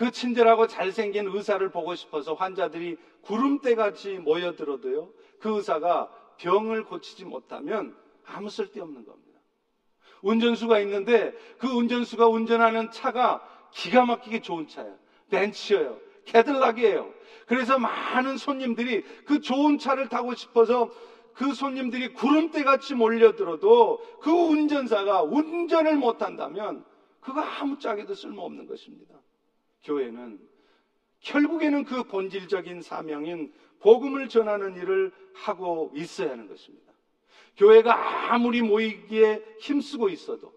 그 0.00 0.10
친절하고 0.10 0.66
잘생긴 0.66 1.26
의사를 1.26 1.68
보고 1.68 1.94
싶어서 1.94 2.32
환자들이 2.32 2.96
구름대 3.20 3.74
같이 3.74 4.14
모여들어도요, 4.14 5.12
그 5.38 5.56
의사가 5.56 6.10
병을 6.38 6.84
고치지 6.84 7.26
못하면 7.26 7.94
아무 8.24 8.48
쓸데없는 8.48 9.04
겁니다. 9.04 9.38
운전수가 10.22 10.80
있는데 10.80 11.34
그 11.58 11.68
운전수가 11.68 12.28
운전하는 12.28 12.90
차가 12.90 13.46
기가 13.72 14.06
막히게 14.06 14.40
좋은 14.40 14.68
차예요. 14.68 14.96
벤츠예요. 15.28 15.98
캐들락이에요. 16.24 17.12
그래서 17.44 17.78
많은 17.78 18.38
손님들이 18.38 19.02
그 19.26 19.42
좋은 19.42 19.76
차를 19.76 20.08
타고 20.08 20.34
싶어서 20.34 20.90
그 21.34 21.52
손님들이 21.52 22.14
구름대 22.14 22.64
같이 22.64 22.94
몰려들어도 22.94 24.02
그 24.22 24.30
운전사가 24.30 25.24
운전을 25.24 25.98
못한다면 25.98 26.86
그거 27.20 27.42
아무짝에도 27.42 28.14
쓸모없는 28.14 28.66
것입니다. 28.66 29.20
교회는 29.84 30.40
결국에는 31.20 31.84
그 31.84 32.04
본질적인 32.04 32.82
사명인 32.82 33.52
복음을 33.80 34.28
전하는 34.28 34.76
일을 34.76 35.12
하고 35.34 35.92
있어야 35.94 36.30
하는 36.30 36.48
것입니다. 36.48 36.92
교회가 37.56 38.32
아무리 38.32 38.62
모이기에 38.62 39.42
힘쓰고 39.60 40.08
있어도 40.08 40.52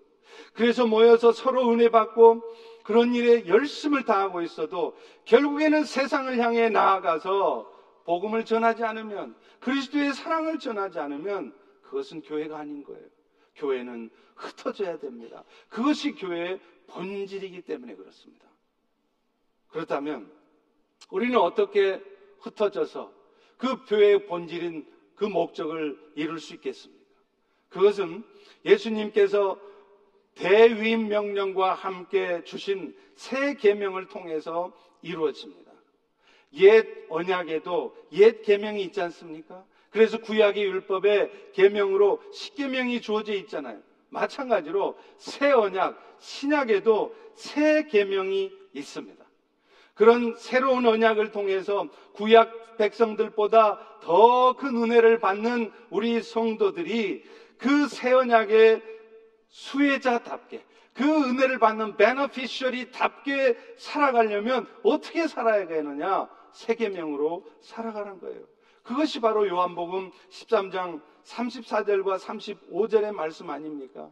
그래서 0.53 0.86
모여서 0.86 1.32
서로 1.32 1.70
은혜 1.72 1.89
받고 1.89 2.42
그런 2.84 3.13
일에 3.15 3.48
열심을 3.48 4.03
다하고 4.06 4.42
있어도 4.42 4.96
결국에는 5.25 5.84
세상을 5.84 6.38
향해 6.39 6.70
나아가서 6.70 7.72
복음을 8.06 8.44
전하지 8.44 8.84
않으면 8.84 9.36
그리스도의 9.60 10.13
사랑을 10.13 10.60
전하지 10.60 11.00
않으면 11.00 11.53
그것은 11.82 12.22
교회가 12.22 12.58
아닌 12.58 12.84
거예요. 12.84 13.06
교회는 13.56 14.10
흩어져야 14.36 14.98
됩니다. 15.00 15.44
그것이 15.70 16.13
교회의 16.13 16.60
본질이기 16.88 17.62
때문에 17.62 17.96
그렇습니다. 17.96 18.48
그렇다면 19.74 20.32
우리는 21.10 21.38
어떻게 21.38 22.00
흩어져서 22.39 23.12
그 23.58 23.84
교회의 23.86 24.27
본질인 24.27 24.86
그 25.15 25.25
목적을 25.25 25.98
이룰 26.15 26.39
수 26.39 26.53
있겠습니까? 26.53 27.03
그것은 27.70 28.24
예수님께서 28.65 29.60
대위임 30.36 31.08
명령과 31.08 31.74
함께 31.74 32.44
주신 32.44 32.96
새 33.15 33.56
계명을 33.56 34.08
통해서 34.08 34.72
이루어집니다. 35.01 35.72
옛 36.53 36.88
언약에도 37.10 37.96
옛 38.13 38.42
계명이 38.44 38.84
있지 38.84 39.01
않습니까? 39.01 39.65
그래서 39.89 40.20
구약의 40.20 40.63
율법에 40.63 41.51
계명으로 41.53 42.22
십계명이 42.32 43.01
주어져 43.01 43.34
있잖아요. 43.34 43.82
마찬가지로 44.10 44.98
새 45.18 45.51
언약 45.51 46.18
신약에도 46.20 47.15
새 47.36 47.88
계명이 47.88 48.51
있습니다. 48.74 49.23
그런 49.94 50.36
새로운 50.36 50.86
언약을 50.86 51.32
통해서 51.32 51.88
구약 52.14 52.78
백성들보다 52.78 54.00
더 54.02 54.54
큰 54.54 54.76
은혜를 54.76 55.20
받는 55.20 55.72
우리 55.90 56.22
성도들이 56.22 57.24
그 57.58 57.88
새 57.88 58.12
언약의 58.12 58.82
수혜자답게 59.50 60.64
그 60.94 61.04
은혜를 61.04 61.60
받는 61.60 61.96
베너피셔리답게 61.98 63.58
살아가려면 63.78 64.68
어떻게 64.84 65.28
살아야 65.28 65.68
되느냐? 65.68 66.28
세계명으로 66.52 67.46
살아가는 67.62 68.20
거예요. 68.20 68.44
그것이 68.84 69.20
바로 69.22 69.48
요한복음 69.48 70.12
13장 70.30 71.02
34절과 71.24 72.20
35절의 72.20 73.12
말씀 73.14 73.50
아닙니까? 73.50 74.12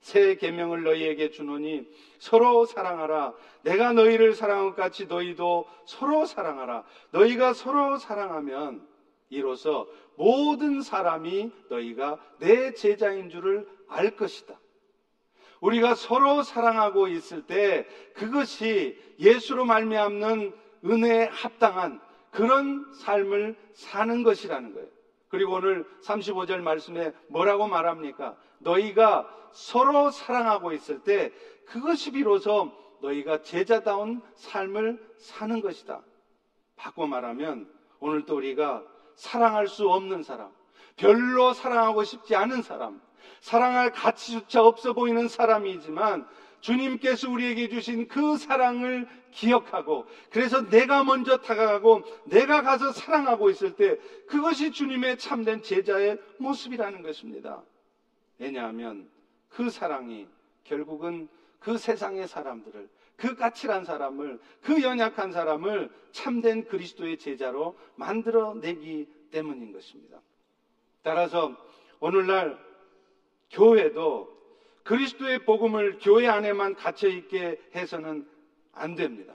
새 0.00 0.34
계명을 0.36 0.82
너희에게 0.82 1.30
주노니 1.30 1.86
서로 2.18 2.64
사랑하라. 2.64 3.34
내가 3.62 3.92
너희를 3.92 4.34
사랑한 4.34 4.70
것 4.70 4.76
같이 4.76 5.06
너희도 5.06 5.66
서로 5.84 6.26
사랑하라. 6.26 6.84
너희가 7.10 7.52
서로 7.52 7.98
사랑하면 7.98 8.86
이로써 9.28 9.86
모든 10.16 10.82
사람이 10.82 11.50
너희가 11.68 12.18
내 12.38 12.72
제자인 12.74 13.30
줄을 13.30 13.68
알 13.88 14.16
것이다. 14.16 14.58
우리가 15.60 15.94
서로 15.94 16.42
사랑하고 16.42 17.08
있을 17.08 17.42
때 17.42 17.86
그것이 18.14 18.98
예수로 19.18 19.66
말미암는 19.66 20.54
은혜에 20.84 21.26
합당한 21.26 22.00
그런 22.30 22.90
삶을 22.94 23.56
사는 23.74 24.22
것이라는 24.22 24.72
거예요. 24.72 24.88
그리고 25.28 25.54
오늘 25.54 25.84
35절 26.02 26.60
말씀에 26.60 27.12
뭐라고 27.28 27.68
말합니까? 27.68 28.36
너희가 28.60 29.28
서로 29.52 30.10
사랑하고 30.10 30.72
있을 30.72 31.02
때 31.02 31.32
그것이 31.66 32.12
비로소 32.12 32.72
너희가 33.00 33.42
제자다운 33.42 34.20
삶을 34.36 35.14
사는 35.18 35.60
것이다. 35.60 36.02
바꿔 36.76 37.06
말하면 37.06 37.70
오늘도 37.98 38.36
우리가 38.36 38.82
사랑할 39.14 39.68
수 39.68 39.88
없는 39.90 40.22
사람, 40.22 40.50
별로 40.96 41.52
사랑하고 41.52 42.04
싶지 42.04 42.34
않은 42.34 42.62
사람, 42.62 43.00
사랑할 43.40 43.92
가치조차 43.92 44.62
없어 44.64 44.92
보이는 44.92 45.28
사람이지만 45.28 46.26
주님께서 46.60 47.30
우리에게 47.30 47.68
주신 47.68 48.06
그 48.06 48.36
사랑을 48.36 49.08
기억하고 49.30 50.06
그래서 50.30 50.68
내가 50.68 51.04
먼저 51.04 51.38
다가가고 51.38 52.02
내가 52.26 52.62
가서 52.62 52.92
사랑하고 52.92 53.48
있을 53.50 53.76
때 53.76 53.98
그것이 54.26 54.72
주님의 54.72 55.18
참된 55.18 55.62
제자의 55.62 56.18
모습이라는 56.38 57.02
것입니다. 57.02 57.62
왜냐하면 58.40 59.08
그 59.48 59.70
사랑이 59.70 60.26
결국은 60.64 61.28
그 61.60 61.76
세상의 61.76 62.26
사람들을 62.26 62.88
그 63.16 63.36
까칠한 63.36 63.84
사람을 63.84 64.40
그 64.62 64.82
연약한 64.82 65.30
사람을 65.30 65.90
참된 66.10 66.64
그리스도의 66.64 67.18
제자로 67.18 67.78
만들어내기 67.96 69.06
때문인 69.30 69.72
것입니다. 69.72 70.20
따라서 71.02 71.54
오늘날 72.00 72.58
교회도 73.50 74.40
그리스도의 74.84 75.44
복음을 75.44 75.98
교회 76.00 76.26
안에만 76.26 76.74
갇혀 76.76 77.08
있게 77.08 77.60
해서는 77.74 78.26
안 78.72 78.94
됩니다. 78.94 79.34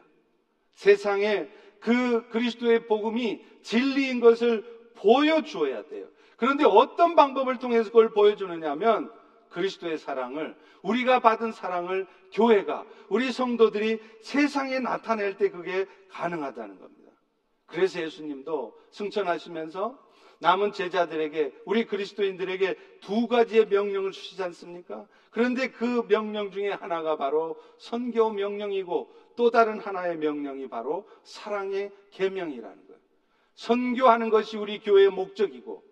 세상에 0.71 1.47
그 1.79 2.27
그리스도의 2.29 2.87
복음이 2.87 3.45
진리인 3.61 4.19
것을 4.19 4.63
보여주어야 4.95 5.83
돼요. 5.87 6.07
그런데 6.37 6.65
어떤 6.65 7.15
방법을 7.15 7.59
통해서 7.59 7.89
그걸 7.89 8.09
보여주느냐 8.09 8.71
하면 8.71 9.11
그리스도의 9.49 9.97
사랑을 9.97 10.55
우리가 10.81 11.19
받은 11.19 11.51
사랑을 11.51 12.07
교회가 12.33 12.85
우리 13.09 13.31
성도들이 13.31 13.99
세상에 14.21 14.79
나타낼 14.79 15.37
때 15.37 15.49
그게 15.49 15.85
가능하다는 16.09 16.79
겁니다. 16.79 17.11
그래서 17.65 18.01
예수님도 18.01 18.77
승천하시면서 18.91 20.05
남은 20.39 20.73
제자들에게 20.73 21.53
우리 21.65 21.85
그리스도인들에게 21.85 22.75
두 23.01 23.27
가지의 23.27 23.67
명령을 23.67 24.11
주시지 24.11 24.43
않습니까? 24.43 25.07
그런데 25.31 25.71
그 25.71 26.05
명령 26.07 26.51
중에 26.51 26.71
하나가 26.71 27.15
바로 27.15 27.57
선교 27.77 28.29
명령이고 28.29 29.13
또 29.35 29.49
다른 29.49 29.79
하나의 29.79 30.17
명령이 30.17 30.67
바로 30.67 31.07
사랑의 31.23 31.91
계명이라는 32.11 32.87
거예요. 32.87 33.01
선교하는 33.55 34.29
것이 34.29 34.57
우리 34.57 34.79
교회의 34.79 35.09
목적이고 35.09 35.83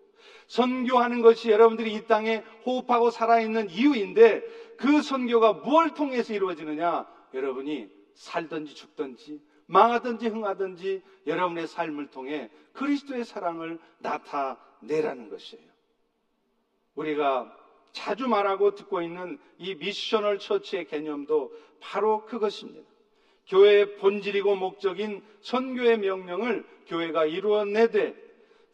선교하는 0.46 1.22
것이 1.22 1.50
여러분들이 1.50 1.94
이 1.94 2.06
땅에 2.06 2.38
호흡하고 2.66 3.10
살아있는 3.10 3.70
이유인데 3.70 4.42
그 4.76 5.02
선교가 5.02 5.54
무엇을 5.54 5.94
통해서 5.94 6.34
이루어지느냐? 6.34 7.06
여러분이 7.32 7.88
살든지 8.14 8.74
죽든지 8.74 9.40
망하든지 9.66 10.28
흥하든지 10.28 11.02
여러분의 11.26 11.66
삶을 11.66 12.08
통해 12.08 12.50
그리스도의 12.72 13.24
사랑을 13.24 13.78
나타내라는 13.98 15.30
것이에요. 15.30 15.64
우리가 16.94 17.56
자주 17.92 18.28
말하고 18.28 18.74
듣고 18.74 19.02
있는 19.02 19.38
이 19.58 19.74
미셔널 19.74 20.38
처치의 20.38 20.86
개념도 20.86 21.52
바로 21.80 22.24
그것입니다. 22.26 22.88
교회의 23.46 23.96
본질이고 23.96 24.56
목적인 24.56 25.22
선교의 25.42 25.98
명령을 25.98 26.66
교회가 26.86 27.26
이루어내되 27.26 28.23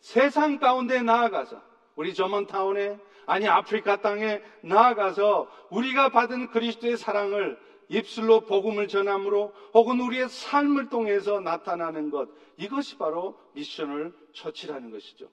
세상 0.01 0.59
가운데 0.59 1.03
나아가서 1.03 1.61
우리 1.95 2.15
저먼 2.15 2.47
타운에 2.47 2.99
아니 3.27 3.47
아프리카 3.47 4.01
땅에 4.01 4.43
나아가서 4.63 5.51
우리가 5.71 6.09
받은 6.09 6.51
그리스도의 6.51 6.97
사랑을 6.97 7.59
입술로 7.89 8.41
복음을 8.47 8.89
전함으로 8.89 9.53
혹은 9.75 10.01
우리의 10.01 10.29
삶을 10.29 10.89
통해서 10.89 11.41
나타나는 11.41 12.11
것 12.11 12.29
이것이 12.57 12.97
바로 12.99 13.39
미션을 13.53 14.13
처치라는 14.33 14.91
것이죠. 14.91 15.29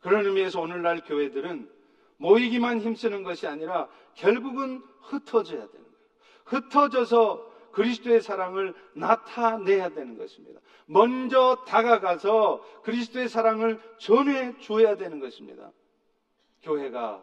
그런 0.00 0.26
의미에서 0.26 0.60
오늘날 0.60 1.02
교회들은 1.02 1.70
모이기만 2.18 2.80
힘쓰는 2.80 3.22
것이 3.22 3.46
아니라 3.46 3.88
결국은 4.14 4.82
흩어져야 5.00 5.60
되는 5.60 5.72
거예요. 5.72 5.94
흩어져서 6.44 7.53
그리스도의 7.74 8.22
사랑을 8.22 8.74
나타내야 8.94 9.90
되는 9.90 10.16
것입니다. 10.16 10.60
먼저 10.86 11.64
다가가서 11.66 12.64
그리스도의 12.82 13.28
사랑을 13.28 13.80
전해 13.98 14.56
줘야 14.58 14.96
되는 14.96 15.20
것입니다. 15.20 15.70
교회가 16.62 17.22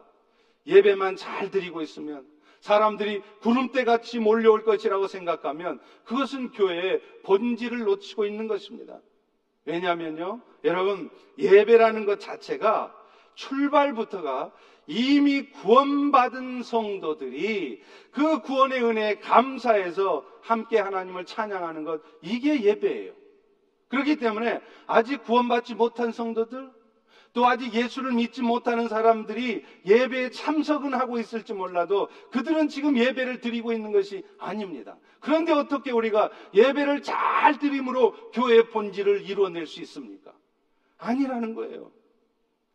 예배만 0.66 1.16
잘 1.16 1.50
드리고 1.50 1.82
있으면 1.82 2.26
사람들이 2.60 3.22
구름대 3.40 3.84
같이 3.84 4.20
몰려올 4.20 4.62
것이라고 4.62 5.08
생각하면 5.08 5.80
그것은 6.04 6.52
교회의 6.52 7.00
본질을 7.24 7.80
놓치고 7.80 8.24
있는 8.24 8.46
것입니다. 8.46 9.00
왜냐하면요, 9.64 10.40
여러분, 10.64 11.10
예배라는 11.38 12.04
것 12.04 12.20
자체가 12.20 12.94
출발부터가 13.34 14.52
이미 14.86 15.42
구원받은 15.50 16.62
성도들이 16.62 17.82
그 18.10 18.40
구원의 18.40 18.82
은혜에 18.82 19.18
감사해서 19.20 20.24
함께 20.40 20.78
하나님을 20.78 21.24
찬양하는 21.24 21.84
것, 21.84 22.00
이게 22.20 22.62
예배예요. 22.62 23.12
그렇기 23.88 24.16
때문에 24.16 24.60
아직 24.86 25.22
구원받지 25.22 25.74
못한 25.74 26.12
성도들, 26.12 26.70
또 27.32 27.46
아직 27.46 27.72
예수를 27.72 28.12
믿지 28.12 28.42
못하는 28.42 28.88
사람들이 28.88 29.64
예배에 29.86 30.30
참석은 30.30 30.92
하고 30.94 31.18
있을지 31.18 31.54
몰라도 31.54 32.08
그들은 32.30 32.68
지금 32.68 32.96
예배를 32.96 33.40
드리고 33.40 33.72
있는 33.72 33.92
것이 33.92 34.22
아닙니다. 34.38 34.98
그런데 35.20 35.52
어떻게 35.52 35.90
우리가 35.92 36.30
예배를 36.52 37.02
잘 37.02 37.58
드림으로 37.58 38.12
교회의 38.32 38.68
본질을 38.70 39.22
이루어낼 39.22 39.66
수 39.66 39.80
있습니까? 39.80 40.32
아니라는 40.98 41.54
거예요. 41.54 41.90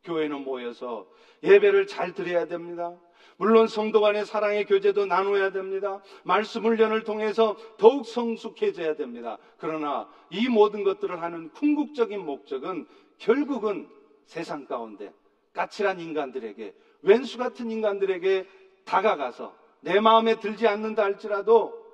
교회는 0.07 0.43
모여서 0.43 1.05
예배를 1.43 1.85
잘 1.85 2.13
드려야 2.13 2.47
됩니다. 2.47 2.97
물론 3.35 3.67
성도 3.67 4.01
간의 4.01 4.25
사랑의 4.25 4.65
교제도 4.65 5.05
나눠야 5.05 5.51
됩니다. 5.51 6.01
말씀 6.23 6.65
훈련을 6.65 7.03
통해서 7.03 7.55
더욱 7.77 8.07
성숙해져야 8.07 8.95
됩니다. 8.95 9.37
그러나 9.57 10.09
이 10.31 10.47
모든 10.47 10.83
것들을 10.83 11.21
하는 11.21 11.51
궁극적인 11.51 12.25
목적은 12.25 12.87
결국은 13.19 13.87
세상 14.25 14.65
가운데 14.65 15.13
까칠한 15.53 15.99
인간들에게 15.99 16.73
왼수 17.03 17.37
같은 17.37 17.69
인간들에게 17.69 18.47
다가가서 18.85 19.55
내 19.81 19.99
마음에 19.99 20.39
들지 20.39 20.67
않는다 20.67 21.03
할지라도 21.03 21.85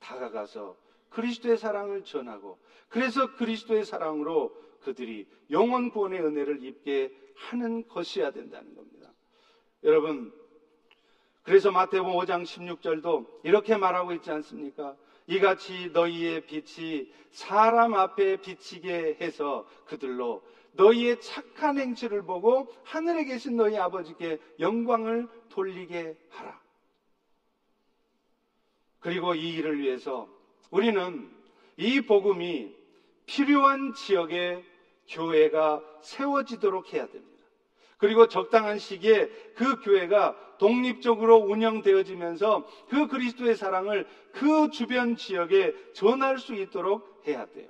다가가서 0.00 0.76
그리스도의 1.08 1.56
사랑을 1.56 2.04
전하고 2.04 2.58
그래서 2.88 3.34
그리스도의 3.36 3.84
사랑으로 3.84 4.54
그들이 4.84 5.26
영원 5.50 5.90
구원의 5.90 6.20
은혜를 6.20 6.62
입게 6.62 7.12
하는 7.34 7.86
것이어야 7.88 8.30
된다는 8.30 8.74
겁니다. 8.74 9.12
여러분, 9.82 10.32
그래서 11.42 11.70
마태복음 11.70 12.12
5장 12.12 12.44
16절도 12.44 13.26
이렇게 13.42 13.76
말하고 13.76 14.12
있지 14.12 14.30
않습니까? 14.30 14.96
이같이 15.26 15.90
너희의 15.92 16.46
빛이 16.46 17.10
사람 17.30 17.94
앞에 17.94 18.36
비치게 18.36 19.18
해서 19.20 19.66
그들로 19.86 20.42
너희의 20.72 21.20
착한 21.20 21.78
행실을 21.78 22.22
보고 22.22 22.72
하늘에 22.84 23.24
계신 23.24 23.56
너희 23.56 23.76
아버지께 23.76 24.38
영광을 24.58 25.28
돌리게 25.50 26.16
하라. 26.30 26.60
그리고 29.00 29.34
이 29.34 29.54
일을 29.54 29.78
위해서 29.78 30.28
우리는 30.70 31.30
이 31.76 32.00
복음이 32.00 32.74
필요한 33.26 33.92
지역에 33.94 34.64
교회가 35.08 35.82
세워지도록 36.00 36.92
해야 36.92 37.06
됩니다. 37.06 37.34
그리고 37.98 38.26
적당한 38.28 38.78
시기에 38.78 39.28
그 39.54 39.80
교회가 39.80 40.36
독립적으로 40.58 41.36
운영되어지면서 41.36 42.66
그 42.88 43.06
그리스도의 43.06 43.56
사랑을 43.56 44.06
그 44.32 44.70
주변 44.70 45.16
지역에 45.16 45.74
전할 45.92 46.38
수 46.38 46.54
있도록 46.54 47.22
해야 47.26 47.46
돼요. 47.46 47.68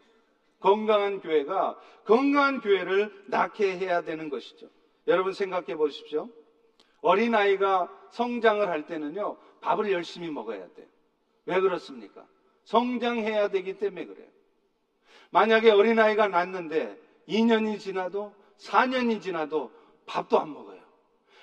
건강한 0.60 1.20
교회가 1.20 1.78
건강한 2.04 2.60
교회를 2.60 3.12
낳게 3.26 3.78
해야 3.78 4.02
되는 4.02 4.28
것이죠. 4.28 4.68
여러분 5.06 5.32
생각해 5.32 5.76
보십시오. 5.76 6.28
어린아이가 7.02 7.90
성장을 8.10 8.66
할 8.66 8.86
때는요, 8.86 9.36
밥을 9.60 9.92
열심히 9.92 10.30
먹어야 10.30 10.66
돼요. 10.74 10.86
왜 11.46 11.60
그렇습니까? 11.60 12.26
성장해야 12.64 13.48
되기 13.48 13.76
때문에 13.78 14.06
그래요. 14.06 14.26
만약에 15.30 15.70
어린아이가 15.70 16.28
낳는데 16.28 16.98
2년이 17.28 17.78
지나도 17.78 18.32
4년이 18.58 19.20
지나도 19.20 19.70
밥도 20.06 20.38
안 20.38 20.52
먹어요. 20.52 20.80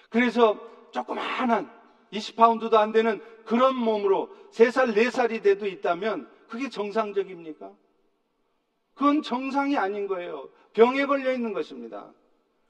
그래서 0.10 0.60
조그마한 0.91 1.72
20파운드도 2.12 2.76
안 2.76 2.91
되는 2.91 3.22
그런 3.46 3.76
몸으로 3.76 4.30
3살, 4.52 4.94
4살이 4.96 5.41
돼도 5.41 5.65
있다면 5.65 6.30
그게 6.48 6.70
정상적입니까? 6.70 7.72
그건 8.94 9.22
정상이 9.22 9.78
아닌 9.78 10.08
거예요. 10.08 10.50
병에 10.74 11.06
걸려 11.06 11.32
있는 11.32 11.54
것입니다. 11.54 12.12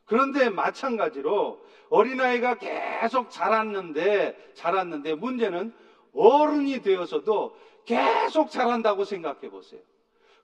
그런데 0.06 0.50
마찬가지로 0.50 1.64
어린아이가 1.90 2.56
계속 2.56 3.30
자랐는데, 3.30 4.54
자랐는데 4.54 5.16
문제는 5.16 5.74
어른이 6.14 6.82
되어서도 6.82 7.56
계속 7.86 8.52
자란다고 8.52 9.04
생각해 9.04 9.50
보세요. 9.50 9.82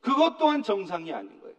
그것 0.01 0.37
또한 0.37 0.63
정상이 0.63 1.13
아닌 1.13 1.39
거예요. 1.41 1.56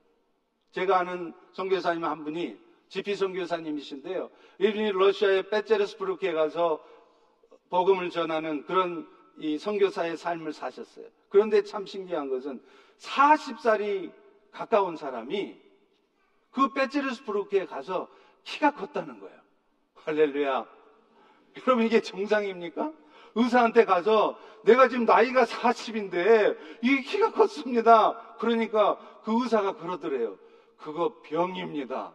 제가 0.72 1.00
아는 1.00 1.33
선교사님 1.52 2.04
한 2.04 2.24
분이 2.24 2.59
지피 2.88 3.14
선교사님이신데요. 3.14 4.31
이분이 4.59 4.92
러시아의 4.92 5.50
베제르스부르크에 5.50 6.33
가서 6.33 6.83
복음을 7.70 8.11
전하는 8.11 8.64
그런 8.64 9.09
이 9.38 9.59
선교사의 9.59 10.16
삶을 10.16 10.52
사셨어요. 10.52 11.07
그런데 11.28 11.62
참 11.62 11.87
신기한 11.87 12.28
것은 12.28 12.62
40살이 12.98 14.12
가까운 14.50 14.96
사람이 14.96 15.61
그 16.50 16.72
베츠르스부르크에 16.72 17.66
가서 17.66 18.09
키가 18.44 18.72
컸다는 18.74 19.20
거예요. 19.20 19.38
할렐루야. 19.94 20.66
여러분 21.66 21.85
이게 21.85 22.00
정상입니까? 22.00 22.92
의사한테 23.35 23.85
가서 23.85 24.38
내가 24.64 24.88
지금 24.88 25.04
나이가 25.04 25.44
40인데 25.44 26.57
이 26.83 27.02
키가 27.02 27.33
컸습니다. 27.33 28.18
그러니까 28.38 28.98
그 29.22 29.33
의사가 29.42 29.76
그러더래요. 29.76 30.38
그거 30.78 31.20
병입니다. 31.22 32.12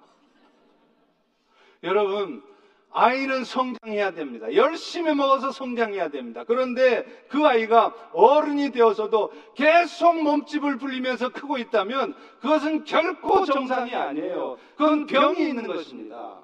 여러분 1.83 2.41
아이는 2.91 3.43
성장해야 3.43 4.11
됩니다. 4.11 4.53
열심히 4.53 5.15
먹어서 5.15 5.51
성장해야 5.51 6.09
됩니다. 6.09 6.43
그런데 6.45 7.03
그 7.27 7.45
아이가 7.45 7.93
어른이 8.13 8.71
되어서도 8.71 9.33
계속 9.55 10.21
몸집을 10.21 10.77
불리면서 10.77 11.29
크고 11.29 11.57
있다면 11.57 12.15
그것은 12.39 12.83
결코 12.83 13.45
정상이 13.45 13.95
아니에요. 13.95 14.57
그건 14.75 15.07
병이 15.07 15.39
있는 15.41 15.65
것입니다. 15.65 16.39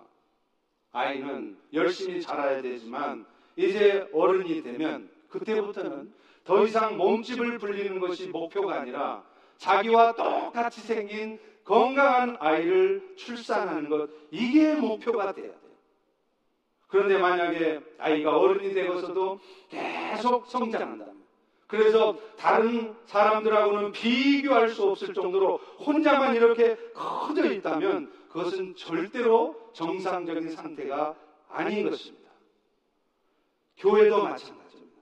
아이는 0.91 1.55
열심히 1.71 2.19
자라야 2.19 2.63
되지만 2.63 3.25
이제 3.55 4.07
어른이 4.11 4.63
되면 4.63 5.09
그때부터는 5.29 6.11
더 6.45 6.65
이상 6.65 6.97
몸집을 6.97 7.59
불리는 7.59 7.99
것이 7.99 8.27
목표가 8.29 8.81
아니라 8.81 9.23
자기와 9.57 10.13
똑같이 10.13 10.81
생긴 10.81 11.37
건강한 11.69 12.35
아이를 12.39 13.13
출산하는 13.15 13.89
것, 13.89 14.09
이게 14.31 14.73
목표가 14.73 15.31
돼야 15.33 15.45
돼요. 15.45 15.59
그런데 16.87 17.19
만약에 17.19 17.79
아이가 17.99 18.39
어른이 18.39 18.73
되어서도 18.73 19.39
계속 19.69 20.47
성장한다. 20.47 21.05
그래서 21.67 22.17
다른 22.39 22.95
사람들하고는 23.05 23.91
비교할 23.91 24.69
수 24.69 24.89
없을 24.89 25.13
정도로 25.13 25.57
혼자만 25.85 26.35
이렇게 26.35 26.75
커져 26.95 27.53
있다면 27.53 28.11
그것은 28.29 28.75
절대로 28.75 29.55
정상적인 29.73 30.49
상태가 30.49 31.13
아닌 31.49 31.87
것입니다. 31.87 32.31
교회도 33.77 34.23
마찬가지입니다. 34.23 35.01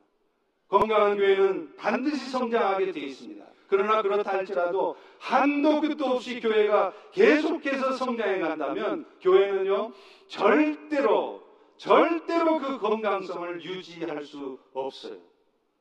건강한 0.68 1.16
교회는 1.16 1.78
반드시 1.78 2.30
성장하게 2.30 2.92
되어 2.92 3.04
있습니다. 3.04 3.37
그러나 3.68 4.02
그렇다 4.02 4.32
할지라도 4.32 4.96
한도 5.20 5.82
끝도 5.82 6.06
없이 6.06 6.40
교회가 6.40 6.94
계속해서 7.12 7.94
성장해 7.94 8.40
간다면 8.40 9.06
교회는요 9.22 9.92
절대로 10.28 11.44
절대로 11.78 12.60
그 12.60 12.80
건강성을 12.80 13.64
유지할 13.64 14.24
수 14.24 14.58
없어요. 14.74 15.18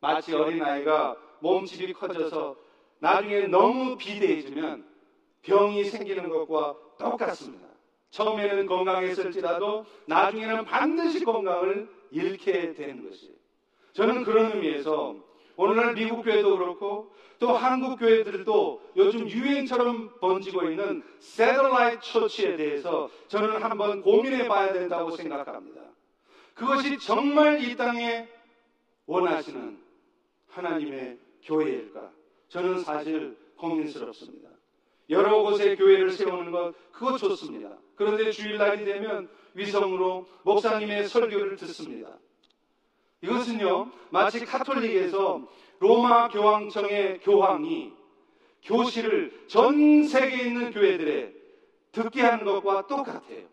마치 0.01 0.35
어린아이가 0.35 1.17
몸집이 1.41 1.93
커져서 1.95 2.57
나중에 2.99 3.47
너무 3.47 3.97
비대해지면 3.97 4.87
병이 5.43 5.85
생기는 5.85 6.29
것과 6.29 6.77
똑같습니다. 6.99 7.67
처음에는 8.11 8.67
건강했을지라도 8.67 9.85
나중에는 10.07 10.65
반드시 10.65 11.25
건강을 11.25 11.89
잃게 12.11 12.73
되는 12.75 13.09
것이에요. 13.09 13.35
저는 13.93 14.25
그런 14.25 14.53
의미에서 14.53 15.17
오늘날 15.57 15.95
미국 15.95 16.23
교회도 16.23 16.59
그렇고 16.59 17.15
또 17.39 17.55
한국 17.55 17.99
교회들도 17.99 18.83
요즘 18.97 19.29
유행처럼 19.29 20.19
번지고 20.21 20.71
있는 20.71 21.03
세들라이트 21.19 22.01
처치에 22.01 22.57
대해서 22.57 23.09
저는 23.29 23.63
한번 23.63 24.03
고민해 24.03 24.49
봐야 24.49 24.73
된다고 24.73 25.11
생각합니다. 25.11 25.83
그것이 26.55 26.99
정말 26.99 27.63
이 27.63 27.77
땅에 27.77 28.29
원하시는 29.07 29.79
하나님의 30.49 31.19
교회일까? 31.45 32.11
저는 32.49 32.81
사실 32.81 33.37
고민스럽습니다. 33.57 34.49
여러 35.11 35.43
곳에 35.43 35.77
교회를 35.77 36.11
세우는 36.11 36.51
것, 36.51 36.75
그거 36.91 37.17
좋습니다. 37.17 37.77
그런데 37.95 38.31
주일날이 38.31 38.85
되면 38.85 39.29
위성으로 39.55 40.27
목사님의 40.43 41.09
설교를 41.09 41.57
듣습니다. 41.57 42.19
이것은요, 43.27 43.91
마치 44.11 44.45
카톨릭에서 44.45 45.43
로마 45.81 46.29
교황청의 46.29 47.21
교황이 47.23 47.93
교실을 48.63 49.47
전 49.49 50.07
세계에 50.07 50.47
있는 50.47 50.71
교회들에 50.71 51.33
듣게 51.93 52.23
하는 52.23 52.45
것과 52.45 52.87
똑같아요. 52.87 53.45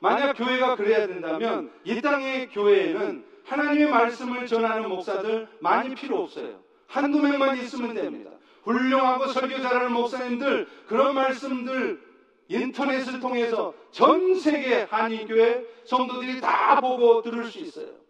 만약 0.00 0.34
교회가 0.34 0.76
그래야 0.76 1.06
된다면 1.06 1.70
이 1.84 2.00
땅의 2.00 2.48
교회에는 2.50 3.24
하나님의 3.44 3.90
말씀을 3.90 4.46
전하는 4.46 4.88
목사들 4.88 5.48
많이 5.60 5.94
필요 5.94 6.22
없어요. 6.22 6.60
한두 6.86 7.20
명만 7.20 7.58
있으면 7.58 7.94
됩니다. 7.94 8.30
훌륭하고 8.62 9.26
설교 9.28 9.60
잘하는 9.60 9.92
목사님들 9.92 10.66
그런 10.86 11.14
말씀들 11.14 12.00
인터넷을 12.48 13.20
통해서 13.20 13.74
전 13.90 14.38
세계 14.38 14.82
한인교회 14.82 15.64
성도들이 15.84 16.40
다 16.40 16.80
보고 16.80 17.22
들을 17.22 17.44
수 17.44 17.58
있어요. 17.58 18.03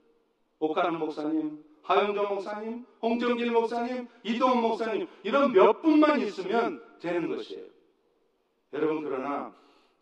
옥가는 0.65 0.99
목사님, 0.99 1.63
하영정 1.83 2.29
목사님, 2.29 2.87
홍정길 3.03 3.51
목사님, 3.51 4.09
이동원 4.23 4.63
목사님 4.63 5.07
이런 5.23 5.53
몇 5.53 5.83
분만 5.83 6.21
있으면 6.21 6.83
되는 7.01 7.29
것이에요. 7.29 7.65
여러분 8.73 9.05
그러나 9.05 9.53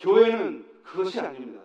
교회는 0.01 0.65
그것이 0.85 1.21
아닙니다. 1.21 1.63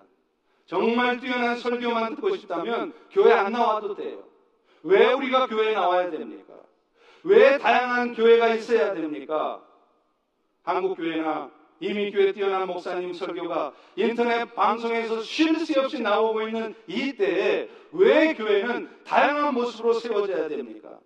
정말 0.66 1.20
뛰어난 1.20 1.58
설교만 1.58 2.16
듣고 2.16 2.36
싶다면 2.36 2.94
교회 3.12 3.32
안 3.32 3.54
나와도 3.54 3.96
돼요. 3.96 4.24
왜 4.84 5.14
우리가 5.14 5.48
교회에 5.48 5.74
나와야 5.74 6.10
됩니까? 6.10 6.54
왜 7.24 7.58
다양한 7.58 8.14
교회가 8.14 8.54
있어야 8.56 8.94
됩니까? 8.94 9.64
한국 10.64 10.98
교회나 10.98 11.50
이미 11.80 12.12
교회 12.12 12.32
뛰어난 12.34 12.66
목사님 12.68 13.14
설교가 13.14 13.74
인터넷 13.96 14.54
방송에서 14.56 15.22
쉴 15.22 15.56
새 15.66 15.80
없이 15.80 16.02
나오고 16.02 16.48
있는 16.48 16.74
이때에 16.88 17.70
왜 17.92 18.34
교회는 18.34 18.90
다양한 19.06 19.54
모습으로 19.54 19.94
세워져야 19.94 20.48
됩니까? 20.50 21.00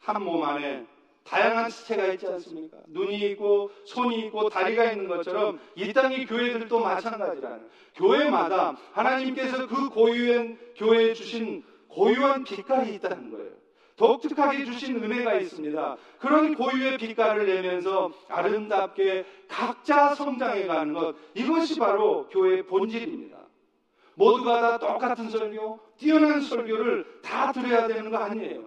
한 0.00 0.22
몸 0.22 0.42
안에 0.44 0.84
다양한 1.24 1.70
지체가 1.70 2.06
있지 2.12 2.26
않습니까? 2.26 2.76
눈이 2.88 3.16
있고 3.30 3.70
손이 3.84 4.26
있고 4.26 4.50
다리가 4.50 4.92
있는 4.92 5.08
것처럼 5.08 5.58
이 5.74 5.90
땅의 5.92 6.26
교회들도 6.26 6.78
마찬가지라는 6.80 7.66
교회마다 7.94 8.76
하나님께서 8.92 9.66
그 9.66 9.88
고유한 9.88 10.58
교회에 10.76 11.14
주신 11.14 11.64
고유한 11.88 12.44
빛깔이 12.44 12.94
있다는 12.96 13.30
거예요. 13.30 13.63
독특하게 13.96 14.64
주신 14.64 15.02
은혜가 15.02 15.34
있습니다. 15.34 15.96
그런 16.18 16.54
고유의 16.54 16.98
빛깔을 16.98 17.46
내면서 17.46 18.10
아름답게 18.28 19.24
각자 19.48 20.14
성장해 20.14 20.66
가는 20.66 20.92
것 20.92 21.14
이것이 21.34 21.78
바로 21.78 22.28
교회의 22.28 22.66
본질입니다. 22.66 23.38
모두가 24.16 24.60
다 24.60 24.78
똑같은 24.78 25.28
설교, 25.28 25.80
뛰어난 25.96 26.40
설교를 26.40 27.20
다 27.22 27.52
들어야 27.52 27.86
되는 27.86 28.10
거 28.10 28.16
아니에요. 28.18 28.64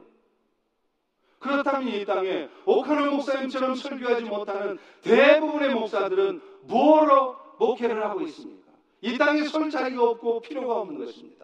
그렇다면 1.40 1.88
이 1.90 2.06
땅에 2.06 2.50
오카노 2.66 3.12
목사님처럼 3.12 3.76
설교하지 3.76 4.24
못하는 4.26 4.78
대부분의 5.04 5.74
목사들은 5.74 6.42
뭐로 6.64 7.36
목회를 7.60 8.04
하고 8.04 8.22
있습니까? 8.22 8.72
이 9.02 9.18
땅에 9.18 9.44
설 9.44 9.70
자리가 9.70 10.04
없고 10.04 10.42
필요가 10.42 10.82
없는 10.82 11.06
것입니다. 11.06 11.37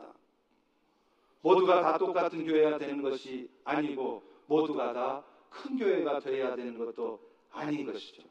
모두가 1.44 1.82
다 1.82 1.98
똑같은 2.00 2.44
교회가 2.44 2.80
되는 2.80 3.04
것이 3.04 3.48
아니고 3.64 4.24
모두가 4.48 4.94
다 4.94 5.34
큰 5.54 5.78
교회가 5.78 6.20
되어야 6.20 6.56
되는 6.56 6.78
것도 6.78 7.20
아닌 7.52 7.86
것이죠. 7.86 8.24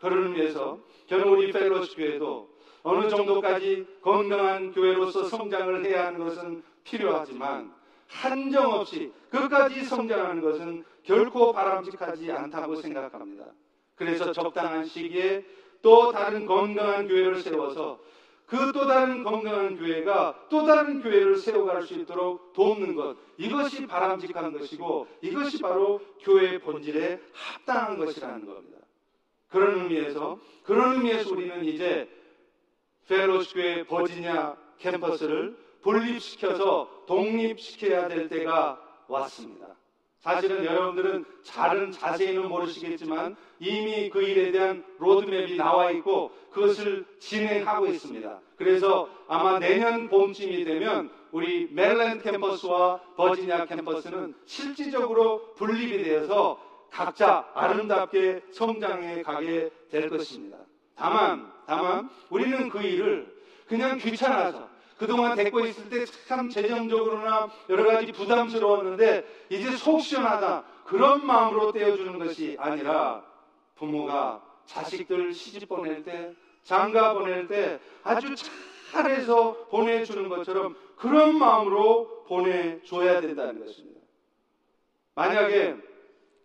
그를 0.00 0.34
위해서 0.34 0.78
저는 1.06 1.28
우리 1.28 1.52
펠로스 1.52 1.96
교회도 1.96 2.50
어느 2.82 3.08
정도까지 3.08 3.86
건강한 4.02 4.72
교회로서 4.72 5.24
성장을 5.24 5.84
해야 5.84 6.06
하는 6.06 6.24
것은 6.24 6.62
필요하지만 6.84 7.72
한정없이 8.08 9.12
끝까지 9.30 9.84
성장하는 9.84 10.42
것은 10.42 10.84
결코 11.02 11.52
바람직하지 11.52 12.30
않다고 12.30 12.76
생각합니다. 12.76 13.46
그래서 13.94 14.32
적당한 14.32 14.84
시기에 14.84 15.44
또 15.82 16.12
다른 16.12 16.46
건강한 16.46 17.08
교회를 17.08 17.40
세워서 17.40 17.98
그 18.46 18.72
또 18.72 18.86
다른 18.86 19.24
건강한 19.24 19.76
교회가 19.76 20.46
또 20.48 20.64
다른 20.64 21.02
교회를 21.02 21.36
세워갈 21.36 21.82
수 21.82 21.94
있도록 21.94 22.52
돕는 22.52 22.94
것 22.94 23.16
이것이 23.36 23.86
바람직한 23.86 24.52
것이고 24.52 25.08
이것이 25.20 25.60
바로 25.60 26.00
교회의 26.20 26.60
본질에 26.60 27.20
합당한 27.32 27.98
것이라는 27.98 28.46
겁니다. 28.46 28.78
그런 29.48 29.80
의미에서 29.80 30.38
그런 30.62 30.94
의미에서 30.94 31.30
우리는 31.30 31.64
이제 31.64 32.08
휄로쉽 33.08 33.54
교회 33.54 33.84
버지니아 33.84 34.56
캠퍼스를 34.78 35.56
분립시켜서 35.82 37.04
독립시켜야 37.06 38.08
될 38.08 38.28
때가 38.28 38.80
왔습니다. 39.08 39.76
사실은 40.26 40.64
여러분들은 40.64 41.24
잘은 41.44 41.92
자세히는 41.92 42.48
모르시겠지만 42.48 43.36
이미 43.60 44.10
그 44.10 44.22
일에 44.22 44.50
대한 44.50 44.84
로드맵이 44.98 45.56
나와 45.56 45.92
있고 45.92 46.32
그것을 46.50 47.06
진행하고 47.20 47.86
있습니다. 47.86 48.40
그래서 48.56 49.08
아마 49.28 49.60
내년 49.60 50.08
봄쯤이 50.08 50.64
되면 50.64 51.10
우리 51.30 51.68
메릴랜드 51.70 52.24
캠퍼스와 52.24 53.00
버지니아 53.16 53.66
캠퍼스는 53.66 54.34
실질적으로 54.46 55.54
분립이 55.54 56.02
되어서 56.02 56.60
각자 56.90 57.48
아름답게 57.54 58.42
성장해 58.50 59.22
가게 59.22 59.70
될 59.90 60.08
것입니다. 60.08 60.56
다만, 60.96 61.52
다만 61.68 62.10
우리는 62.30 62.68
그 62.68 62.82
일을 62.82 63.32
그냥 63.68 63.98
귀찮아서 63.98 64.68
그동안 64.98 65.36
데리고 65.36 65.60
있을 65.60 65.88
때 65.90 66.04
참 66.26 66.48
재정적으로나 66.48 67.48
여러 67.68 67.84
가지 67.84 68.12
부담스러웠는데 68.12 69.46
이제 69.50 69.76
속 69.76 70.00
시원하다. 70.00 70.64
그런 70.84 71.26
마음으로 71.26 71.72
떼어주는 71.72 72.18
것이 72.18 72.56
아니라 72.58 73.22
부모가 73.76 74.42
자식들 74.64 75.32
시집 75.32 75.68
보낼 75.68 76.02
때, 76.02 76.32
장가 76.64 77.14
보낼 77.14 77.46
때 77.46 77.78
아주 78.02 78.34
잘해서 78.90 79.66
보내주는 79.70 80.28
것처럼 80.28 80.76
그런 80.96 81.38
마음으로 81.38 82.24
보내줘야 82.26 83.20
된다는 83.20 83.64
것입니다. 83.64 84.00
만약에 85.14 85.76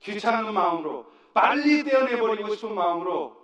귀찮은 0.02 0.54
마음으로 0.54 1.06
빨리 1.34 1.84
떼어내버리고 1.84 2.56
싶은 2.56 2.76
마음으로 2.76 3.36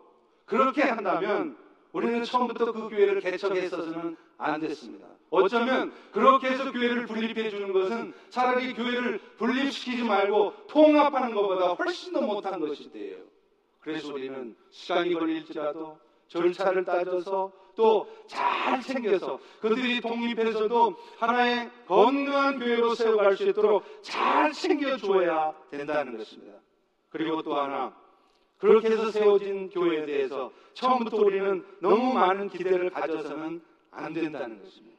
그렇게 0.45 0.83
한다면 0.83 1.57
우리는 1.93 2.23
처음부터 2.23 2.71
그 2.71 2.89
교회를 2.89 3.21
개척했어서는 3.21 4.17
안 4.37 4.59
됐습니다. 4.61 5.07
어쩌면 5.29 5.91
그렇게 6.11 6.49
해서 6.49 6.71
교회를 6.71 7.05
분립해 7.05 7.49
주는 7.49 7.73
것은 7.73 8.13
차라리 8.29 8.73
교회를 8.73 9.19
분립시키지 9.37 10.03
말고 10.03 10.53
통합하는 10.67 11.33
것보다 11.33 11.73
훨씬 11.73 12.13
더 12.13 12.21
못한 12.21 12.59
것이대요. 12.59 13.17
그래서 13.81 14.13
우리는 14.13 14.55
시간이 14.69 15.13
걸릴지라도 15.13 15.99
절차를 16.27 16.85
따져서 16.85 17.51
또 17.75 18.07
잘 18.27 18.81
챙겨서 18.81 19.39
그들이 19.61 20.01
독립해서도 20.01 20.95
하나의 21.19 21.71
건강한 21.87 22.59
교회로 22.59 22.95
세워갈 22.95 23.37
수 23.37 23.47
있도록 23.47 23.83
잘 24.01 24.51
챙겨줘야 24.51 25.53
된다는 25.71 26.17
것입니다. 26.17 26.57
그리고 27.09 27.41
또 27.41 27.55
하나 27.55 27.95
그렇게 28.57 28.89
해서 28.89 29.09
세워진 29.11 29.69
교회에 29.69 30.05
대해서 30.05 30.51
처음부터 30.73 31.17
우리는 31.17 31.65
너무 31.79 32.13
많은 32.13 32.49
기대를 32.49 32.89
가져서는 32.89 33.61
안 33.91 34.13
된다는 34.13 34.61
것입니다. 34.61 34.97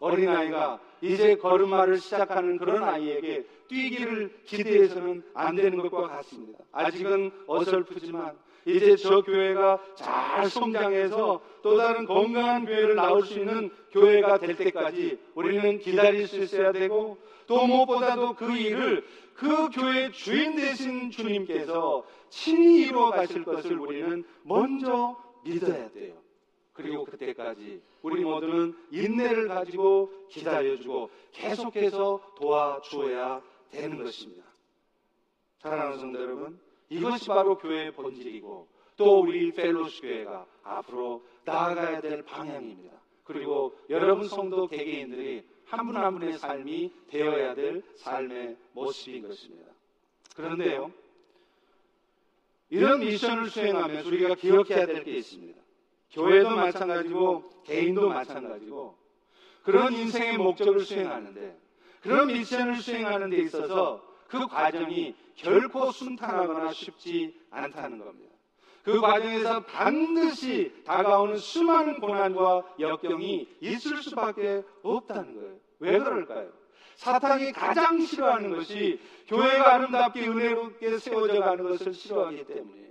어린아이가 0.00 0.80
이제 1.02 1.36
걸음마를 1.36 1.98
시작하는 1.98 2.56
그런 2.56 2.82
아이에게 2.82 3.44
뛰기를 3.68 4.42
기대해서는 4.44 5.22
안 5.34 5.56
되는 5.56 5.78
것과 5.78 6.08
같습니다. 6.08 6.64
아직은 6.72 7.30
어설프지만 7.46 8.36
이제 8.66 8.96
저 8.96 9.22
교회가 9.22 9.78
잘 9.94 10.48
성장해서 10.48 11.40
또 11.62 11.76
다른 11.76 12.04
건강한 12.06 12.66
교회를 12.66 12.94
나올 12.94 13.22
수 13.24 13.38
있는 13.38 13.70
교회가 13.92 14.38
될 14.38 14.56
때까지 14.56 15.18
우리는 15.34 15.78
기다릴 15.78 16.26
수 16.26 16.38
있어야 16.38 16.72
되고 16.72 17.18
또 17.46 17.66
무엇보다도 17.66 18.34
그 18.34 18.56
일을 18.56 19.04
그 19.34 19.70
교회 19.70 20.10
주인 20.10 20.56
되신 20.56 21.10
주님께서 21.10 22.04
친히 22.28 22.82
이루어 22.82 23.10
가실 23.10 23.44
것을 23.44 23.78
우리는 23.78 24.24
먼저 24.42 25.16
믿어야 25.44 25.90
돼요. 25.90 26.14
그리고 26.80 27.04
그때까지 27.04 27.82
우리 28.02 28.22
모두는 28.24 28.74
인내를 28.90 29.48
가지고 29.48 30.10
기다려주고 30.28 31.10
계속해서 31.32 32.34
도와주어야 32.36 33.42
되는 33.70 34.02
것입니다. 34.02 34.44
사랑하는 35.58 35.98
성도 35.98 36.22
여러분, 36.22 36.58
이것이 36.88 37.26
바로 37.26 37.58
교회의 37.58 37.92
본질이고 37.92 38.66
또 38.96 39.20
우리 39.20 39.52
펠로스 39.52 40.00
교회가 40.00 40.46
앞으로 40.62 41.22
나아가야 41.44 42.00
될 42.00 42.22
방향입니다. 42.22 42.98
그리고 43.24 43.76
여러분 43.90 44.26
성도 44.28 44.66
개개인들이 44.66 45.44
한분한 45.66 46.18
분의 46.18 46.38
삶이 46.38 46.92
되어야 47.08 47.54
될 47.54 47.82
삶의 47.96 48.56
모습인 48.72 49.28
것입니다. 49.28 49.70
그런데요, 50.34 50.90
이런 52.70 53.00
미션을 53.00 53.50
수행하면서 53.50 54.08
우리가 54.08 54.34
기억해야 54.34 54.86
될 54.86 55.04
게 55.04 55.12
있습니다. 55.12 55.60
교회도 56.12 56.50
마찬가지고 56.50 57.62
개인도 57.64 58.08
마찬가지고 58.08 58.96
그런 59.62 59.92
인생의 59.92 60.38
목적을 60.38 60.80
수행하는데 60.80 61.58
그런 62.02 62.28
미션을 62.28 62.76
수행하는 62.76 63.30
데 63.30 63.38
있어서 63.38 64.02
그 64.26 64.46
과정이 64.46 65.14
결코 65.36 65.90
순탄하거나 65.90 66.72
쉽지 66.72 67.34
않다는 67.50 67.98
겁니다. 67.98 68.34
그 68.82 69.00
과정에서 69.00 69.64
반드시 69.64 70.72
다가오는 70.84 71.36
수많은 71.36 72.00
고난과 72.00 72.76
역경이 72.78 73.48
있을 73.60 74.02
수밖에 74.02 74.62
없다는 74.82 75.34
거예요. 75.34 75.56
왜 75.80 75.98
그럴까요? 75.98 76.50
사탄이 76.96 77.52
가장 77.52 78.00
싫어하는 78.00 78.50
것이 78.50 79.00
교회가 79.28 79.74
아름답게 79.74 80.26
은혜롭게 80.26 80.98
세워져 80.98 81.40
가는 81.40 81.68
것을 81.68 81.94
싫어하기 81.94 82.44
때문이에요. 82.44 82.89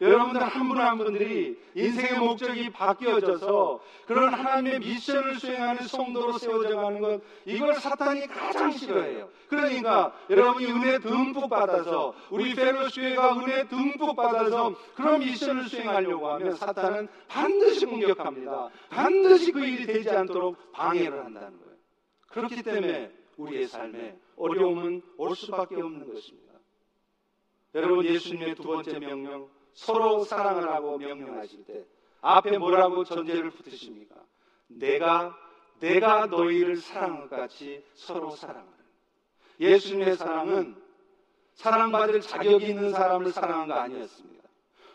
여러분들 0.00 0.40
한 0.42 0.68
분 0.68 0.78
한 0.80 0.96
분들이 0.96 1.58
인생의 1.74 2.18
목적이 2.18 2.70
바뀌어져서 2.70 3.80
그런 4.06 4.32
하나님의 4.32 4.78
미션을 4.80 5.38
수행하는 5.38 5.86
성도로 5.86 6.38
세워져 6.38 6.76
가는 6.76 7.00
것, 7.00 7.20
이걸 7.44 7.74
사탄이 7.74 8.26
가장 8.28 8.70
싫어해요. 8.70 9.28
그러니까 9.48 10.14
여러분이 10.30 10.66
은혜 10.66 10.98
듬뿍 10.98 11.50
받아서 11.50 12.14
우리 12.30 12.54
펠로시교회가 12.54 13.40
은혜 13.40 13.68
듬뿍 13.68 14.16
받아서 14.16 14.74
그런 14.94 15.20
미션을 15.20 15.68
수행하려고 15.68 16.28
하면 16.32 16.54
사탄은 16.54 17.08
반드시 17.28 17.84
공격합니다. 17.84 18.70
반드시 18.88 19.52
그 19.52 19.60
일이 19.64 19.86
되지 19.86 20.08
않도록 20.10 20.72
방해를 20.72 21.24
한다는 21.24 21.58
거예요. 21.58 21.76
그렇기 22.28 22.62
때문에 22.62 23.10
우리의 23.36 23.66
삶에 23.68 24.16
어려움은 24.36 25.02
올 25.18 25.36
수밖에 25.36 25.74
없는 25.76 26.12
것입니다. 26.12 26.54
여러분 27.74 28.04
예수님의 28.04 28.54
두 28.54 28.62
번째 28.62 28.98
명령 28.98 29.48
서로 29.74 30.24
사랑을 30.24 30.70
하고 30.70 30.98
명령하실 30.98 31.64
때 31.64 31.84
앞에 32.20 32.58
뭐라고 32.58 33.04
전제를 33.04 33.50
붙으십니까? 33.50 34.14
내가 34.68 35.36
내가 35.80 36.26
너희를 36.26 36.76
사랑한 36.76 37.28
것 37.28 37.30
같이 37.30 37.82
서로 37.94 38.30
사랑하는 38.30 38.72
예수님의 39.58 40.16
사랑은 40.16 40.76
사랑받을 41.54 42.20
자격이 42.20 42.66
있는 42.66 42.92
사람을 42.92 43.32
사랑한 43.32 43.68
거 43.68 43.74
아니었습니다. 43.74 44.40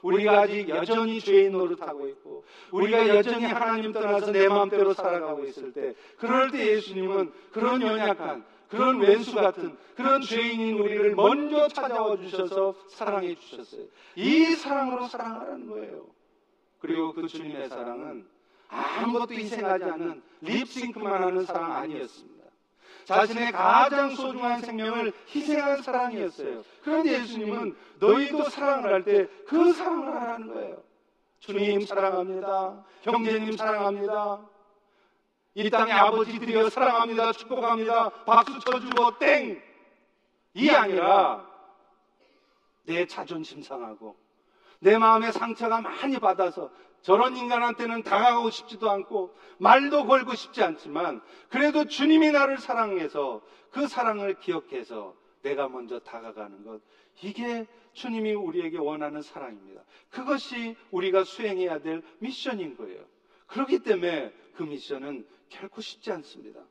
우리가 0.02 0.42
아직 0.42 0.70
여전히 0.70 1.20
죄인 1.20 1.54
노릇하고 1.54 2.08
있고 2.10 2.44
우리가 2.72 3.08
여전히 3.08 3.46
하나님 3.46 3.92
떠나서 3.92 4.32
내 4.32 4.48
마음대로 4.48 4.94
살아가고 4.94 5.46
있을 5.46 5.74
때 5.74 5.96
그럴 6.18 6.52
때 6.52 6.74
예수님은 6.74 7.34
그런 7.52 7.82
연약한 7.82 8.46
그런 8.70 9.00
왼수 9.00 9.34
같은 9.36 9.78
그런 9.96 10.22
죄인인 10.22 10.80
우리를 10.80 11.16
먼저 11.16 11.68
찾아와 11.68 12.18
주셔서 12.18 12.74
사랑해 12.90 13.36
주셨어요. 13.36 13.84
이 14.16 14.56
사랑으로 14.56 15.08
사랑하라는 15.08 15.68
거예요. 15.68 16.06
그리고 16.80 17.14
그 17.14 17.28
주님의 17.28 17.70
사랑은 17.70 18.28
아무것도 18.68 19.34
희생하지 19.36 19.86
않는 19.86 20.22
립싱크만 20.42 21.24
하는 21.24 21.46
사랑 21.46 21.72
아니었습니다. 21.74 22.36
자신의 23.06 23.52
가장 23.52 24.10
소중한 24.16 24.62
생명을 24.62 25.14
희생한 25.34 25.82
사랑이었어요. 25.84 26.64
그런데 26.84 27.22
예수님은 27.22 27.76
너희도 28.00 28.50
사랑을 28.50 28.92
할 28.94 29.04
때 29.04 29.28
그 29.48 29.74
사랑을 29.74 30.08
하라는 30.16 30.48
거예요. 30.54 30.84
주님 31.40 31.82
사랑합니다. 31.86 32.84
형제님 33.04 33.56
사랑합니다. 33.56 34.40
이 35.58 35.70
땅의 35.70 35.94
아버지 35.94 36.38
드리어 36.38 36.70
사랑합니다. 36.70 37.32
축복합니다. 37.32 38.10
박수 38.26 38.60
쳐주고 38.60 39.18
땡! 39.20 39.64
이 40.54 40.70
아니라 40.70 41.50
내 42.84 43.06
자존심 43.08 43.62
상하고 43.62 44.18
내 44.80 44.98
마음의 44.98 45.32
상처가 45.32 45.80
많이 45.80 46.20
받아서 46.20 46.70
저런 47.02 47.38
인간한테는 47.38 48.04
다가가고 48.04 48.50
싶지도 48.50 48.92
않고 48.92 49.34
말도 49.58 50.08
걸고 50.08 50.36
싶지 50.36 50.62
않지만 50.62 51.22
그래도 51.48 51.86
주님이 51.86 52.32
나를 52.32 52.58
사랑해서 52.58 53.42
그 53.72 53.88
사랑을 53.88 54.38
기억해서 54.40 55.16
내가 55.42 55.70
먼저 55.70 56.00
다가가는 56.00 56.66
것 56.66 56.82
이게 57.22 57.66
주님이 57.94 58.34
우리에게 58.34 58.78
원하는 58.78 59.22
사랑입니다. 59.22 59.84
그것이 60.10 60.76
우리가 60.92 61.24
수행해야 61.24 61.80
될 61.80 62.04
미션인 62.20 62.76
거예요. 62.76 63.02
그렇기 63.48 63.80
때문에 63.80 64.34
그 64.56 64.64
미션은 64.64 65.26
결코 65.60 65.82
쉽지 65.82 66.12
않습니다. 66.12 66.62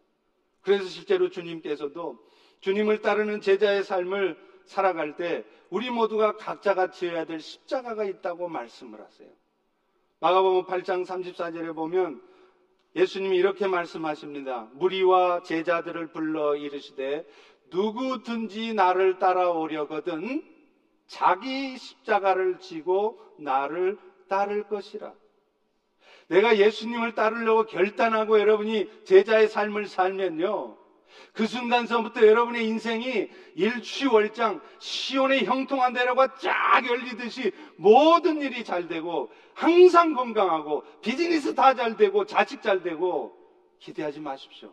그래서 0.63 0.85
실제로 0.85 1.29
주님께서도 1.29 2.19
주님을 2.61 3.03
따르는 3.03 3.41
제자의 3.41 3.85
삶을 3.85 4.37
살아갈 4.65 5.17
때 5.17 5.45
우리 5.71 5.91
모두가 5.91 6.37
각자가 6.37 6.91
지어야 6.91 7.25
될 7.25 7.41
십자가가 7.41 8.05
있다고 8.05 8.49
말씀을 8.49 9.01
하세요. 9.01 9.29
마가복음 10.21 10.65
8장 10.65 11.05
34절에 11.05 11.75
보면 11.75 12.23
예수님이 12.97 13.37
이렇게 13.37 13.67
말씀하십니다. 13.67 14.71
무리와 14.75 15.43
제자들을 15.43 16.13
불러 16.13 16.57
이르시되 16.57 17.27
누구든지 17.71 18.73
나를 18.75 19.19
따라오려거든 19.19 20.43
자기 21.07 21.77
십자가를 21.77 22.59
지고 22.61 23.21
나를 23.39 23.99
따를 24.29 24.63
것이라. 24.69 25.13
내가 26.29 26.59
예수님을 26.59 27.15
따르려고 27.15 27.67
결단하고 27.67 28.39
여러분이 28.41 29.05
제자의 29.05 29.49
삶을 29.49 29.87
살면요. 29.87 30.77
그 31.33 31.47
순간서부터 31.47 32.27
여러분의 32.27 32.67
인생이 32.67 33.29
일취월장 33.55 34.61
시온의 34.79 35.45
형통한 35.45 35.93
대로가 35.93 36.35
쫙 36.37 36.85
열리듯이 36.87 37.53
모든 37.77 38.41
일이 38.41 38.65
잘 38.65 38.89
되고 38.89 39.31
항상 39.55 40.15
건강하고 40.15 40.85
비즈니스 41.03 41.55
다 41.55 41.75
잘 41.75 41.97
되고 41.97 42.25
자식 42.25 42.63
잘 42.63 42.83
되고 42.83 43.37
기대하지 43.79 44.21
마십시오. 44.21 44.73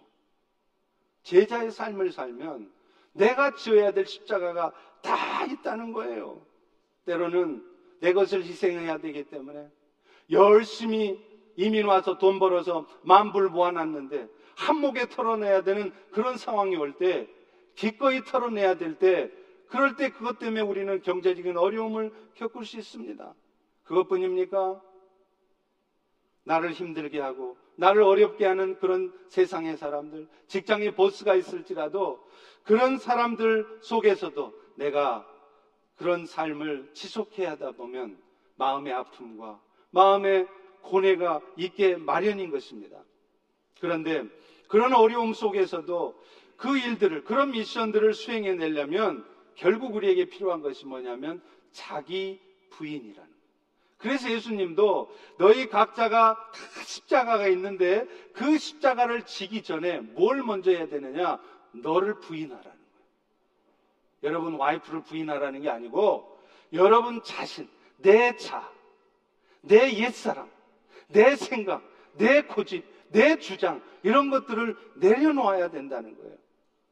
제자의 1.24 1.72
삶을 1.72 2.12
살면 2.12 2.72
내가 3.14 3.56
지어야 3.56 3.92
될 3.92 4.06
십자가가 4.06 4.72
다 5.02 5.46
있다는 5.46 5.94
거예요. 5.94 6.42
때로는 7.06 7.64
내 8.00 8.14
것을 8.14 8.44
희생해야 8.44 8.98
되기 9.00 9.24
때문에 9.26 9.68
열심히 10.32 11.20
이민 11.56 11.86
와서 11.86 12.18
돈 12.18 12.40
벌어서 12.40 12.88
만불 13.04 13.50
모아놨는데 13.50 14.28
한목에 14.56 15.10
털어내야 15.10 15.64
되는 15.64 15.92
그런 16.12 16.38
상황이 16.38 16.76
올 16.76 16.94
때 16.98 17.28
기꺼이 17.76 18.24
털어내야 18.24 18.76
될 18.78 18.98
때 18.98 19.32
그럴 19.68 19.96
때 19.96 20.10
그것 20.10 20.38
때문에 20.38 20.62
우리는 20.62 21.02
경제적인 21.02 21.58
어려움을 21.58 22.12
겪을 22.36 22.66
수 22.66 22.78
있습니다. 22.78 23.34
그것뿐입니까? 23.84 24.82
나를 26.44 26.72
힘들게 26.72 27.20
하고 27.20 27.58
나를 27.76 28.02
어렵게 28.04 28.46
하는 28.46 28.78
그런 28.80 29.14
세상의 29.30 29.78
사람들, 29.78 30.28
직장의 30.48 30.96
보스가 30.96 31.36
있을지라도 31.36 32.22
그런 32.64 32.98
사람들 32.98 33.80
속에서도 33.82 34.54
내가 34.76 35.26
그런 35.96 36.26
삶을 36.26 36.92
지속해야 36.94 37.52
하다 37.52 37.72
보면 37.72 38.22
마음의 38.56 38.94
아픔과 38.94 39.62
마음의 39.92 40.48
고뇌가 40.84 41.42
있게 41.58 41.96
마련인 41.96 42.52
것입니다. 42.52 42.98
그런데 43.80 44.24
그런 44.68 44.94
어려움 44.94 45.34
속에서도 45.34 46.22
그 46.58 46.78
일들을, 46.78 47.24
그런 47.24 47.52
미션들을 47.52 48.14
수행해 48.14 48.54
내려면 48.54 49.26
결국 49.56 49.96
우리에게 49.96 50.26
필요한 50.26 50.62
것이 50.62 50.86
뭐냐면 50.86 51.42
자기 51.72 52.40
부인이라는 52.70 53.16
거예요. 53.16 53.42
그래서 53.98 54.32
예수님도 54.32 55.16
너희 55.38 55.68
각자가 55.70 56.36
다 56.36 56.84
십자가가 56.84 57.48
있는데 57.50 58.08
그 58.34 58.58
십자가를 58.58 59.26
지기 59.26 59.62
전에 59.62 60.00
뭘 60.00 60.42
먼저 60.44 60.72
해야 60.72 60.88
되느냐? 60.88 61.40
너를 61.72 62.20
부인하라는 62.20 62.64
거예요. 62.64 62.82
여러분 64.24 64.56
와이프를 64.56 65.04
부인하라는 65.04 65.62
게 65.62 65.70
아니고 65.70 66.40
여러분 66.74 67.22
자신, 67.24 67.70
내 67.98 68.36
자, 68.38 68.72
내 69.62 69.94
옛사람, 69.98 70.50
내 71.12 71.36
생각, 71.36 71.84
내 72.18 72.42
고집, 72.44 72.84
내 73.10 73.38
주장, 73.40 73.82
이런 74.04 74.30
것들을 74.30 74.76
내려놓아야 74.96 75.70
된다는 75.70 76.16
거예요. 76.18 76.38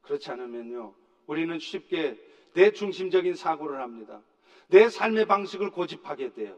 그렇지 0.02 0.32
않으면요, 0.32 0.94
우리는 1.28 1.60
쉽게 1.60 2.18
내 2.54 2.72
중심적인 2.72 3.36
사고를 3.36 3.80
합니다. 3.82 4.22
내 4.68 4.90
삶의 4.90 5.26
방식을 5.26 5.72
고집하게 5.72 6.34
돼요. 6.34 6.58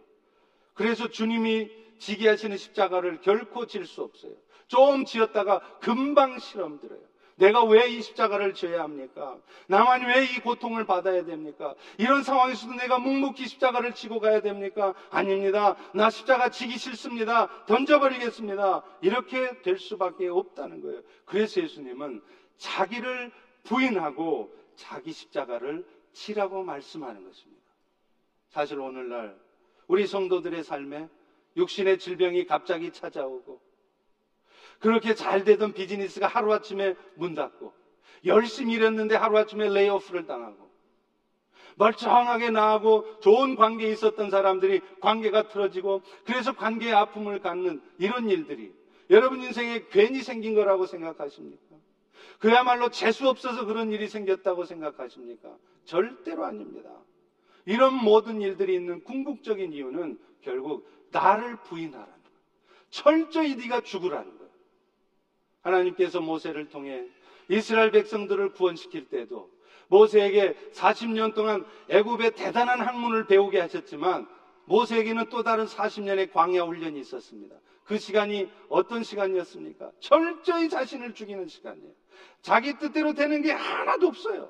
그래서 0.73 1.07
주님이 1.09 1.69
지게 1.99 2.29
하시는 2.29 2.55
십자가를 2.57 3.21
결코 3.21 3.67
질 3.67 3.85
수 3.85 4.01
없어요. 4.01 4.33
좀 4.67 5.05
지었다가 5.05 5.59
금방 5.79 6.39
실험 6.39 6.79
들어요. 6.79 7.01
내가 7.41 7.63
왜 7.63 7.89
이 7.89 8.01
십자가를 8.03 8.53
져야 8.53 8.83
합니까? 8.83 9.37
나만 9.67 10.05
왜 10.05 10.25
이 10.25 10.39
고통을 10.39 10.85
받아야 10.85 11.25
됩니까? 11.25 11.73
이런 11.97 12.21
상황에서도 12.21 12.75
내가 12.75 12.99
묵묵히 12.99 13.47
십자가를 13.47 13.95
지고 13.95 14.19
가야 14.19 14.41
됩니까? 14.41 14.93
아닙니다. 15.09 15.75
나 15.93 16.11
십자가 16.11 16.49
지기 16.49 16.77
싫습니다. 16.77 17.65
던져버리겠습니다. 17.65 18.83
이렇게 19.01 19.59
될 19.63 19.79
수밖에 19.79 20.27
없다는 20.27 20.81
거예요. 20.81 21.01
그래서 21.25 21.61
예수님은 21.61 22.21
자기를 22.57 23.31
부인하고 23.63 24.53
자기 24.75 25.11
십자가를 25.11 25.83
치라고 26.13 26.63
말씀하는 26.63 27.25
것입니다. 27.25 27.61
사실 28.49 28.79
오늘날 28.79 29.35
우리 29.87 30.05
성도들의 30.05 30.63
삶에 30.63 31.09
육신의 31.57 31.97
질병이 31.97 32.45
갑자기 32.45 32.91
찾아오고 32.91 33.59
그렇게 34.81 35.13
잘 35.15 35.43
되던 35.43 35.73
비즈니스가 35.73 36.27
하루아침에 36.27 36.95
문 37.15 37.35
닫고 37.35 37.73
열심히 38.25 38.73
일했는데 38.73 39.15
하루아침에 39.15 39.69
레이오프를 39.69 40.25
당하고 40.25 40.69
멀쩡하게 41.75 42.49
나하고 42.49 43.19
좋은 43.21 43.55
관계에 43.55 43.89
있었던 43.91 44.29
사람들이 44.29 44.81
관계가 44.99 45.47
틀어지고 45.47 46.01
그래서 46.25 46.53
관계의 46.53 46.93
아픔을 46.93 47.39
갖는 47.39 47.81
이런 47.97 48.29
일들이 48.29 48.73
여러분 49.09 49.41
인생에 49.41 49.85
괜히 49.89 50.21
생긴 50.21 50.55
거라고 50.55 50.85
생각하십니까? 50.85 51.75
그야말로 52.39 52.89
재수 52.89 53.27
없어서 53.29 53.65
그런 53.65 53.91
일이 53.91 54.07
생겼다고 54.07 54.65
생각하십니까? 54.65 55.55
절대로 55.85 56.45
아닙니다. 56.45 56.89
이런 57.65 57.93
모든 57.93 58.41
일들이 58.41 58.73
있는 58.75 59.03
궁극적인 59.03 59.73
이유는 59.73 60.19
결국 60.41 60.89
나를 61.11 61.57
부인하라는 61.63 62.07
거예요. 62.07 62.39
철저히 62.89 63.55
네가 63.55 63.81
죽으라는 63.81 64.37
거예요. 64.37 64.40
하나님께서 65.61 66.21
모세를 66.21 66.69
통해 66.69 67.05
이스라엘 67.47 67.91
백성들을 67.91 68.53
구원시킬 68.53 69.09
때도 69.09 69.49
모세에게 69.87 70.53
40년 70.73 71.33
동안 71.33 71.65
애굽의 71.89 72.35
대단한 72.35 72.79
학문을 72.79 73.27
배우게 73.27 73.59
하셨지만 73.59 74.27
모세에게는 74.65 75.29
또 75.29 75.43
다른 75.43 75.65
40년의 75.65 76.31
광야 76.31 76.63
훈련이 76.63 76.99
있었습니다. 77.01 77.55
그 77.83 77.97
시간이 77.97 78.49
어떤 78.69 79.03
시간이었습니까? 79.03 79.91
철저히 79.99 80.69
자신을 80.69 81.13
죽이는 81.13 81.47
시간이에요. 81.47 81.91
자기 82.41 82.77
뜻대로 82.77 83.13
되는 83.13 83.41
게 83.41 83.51
하나도 83.51 84.07
없어요. 84.07 84.49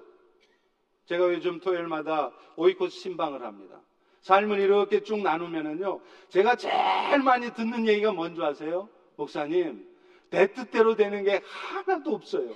제가 1.05 1.33
요즘 1.33 1.59
토요일마다 1.59 2.31
오이코스 2.55 2.99
신방을 2.99 3.41
합니다. 3.41 3.81
삶을 4.21 4.59
이렇게 4.59 5.01
쭉 5.01 5.21
나누면은요, 5.21 5.99
제가 6.29 6.55
제일 6.55 7.23
많이 7.23 7.51
듣는 7.53 7.87
얘기가 7.87 8.11
뭔지 8.11 8.41
아세요? 8.43 8.87
목사님, 9.15 9.90
내 10.31 10.51
뜻대로 10.51 10.95
되는 10.95 11.23
게 11.23 11.41
하나도 11.45 12.15
없어요. 12.15 12.55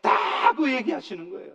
다 0.00 0.30
그 0.56 0.72
얘기 0.72 0.92
하시는 0.92 1.30
거예요. 1.30 1.52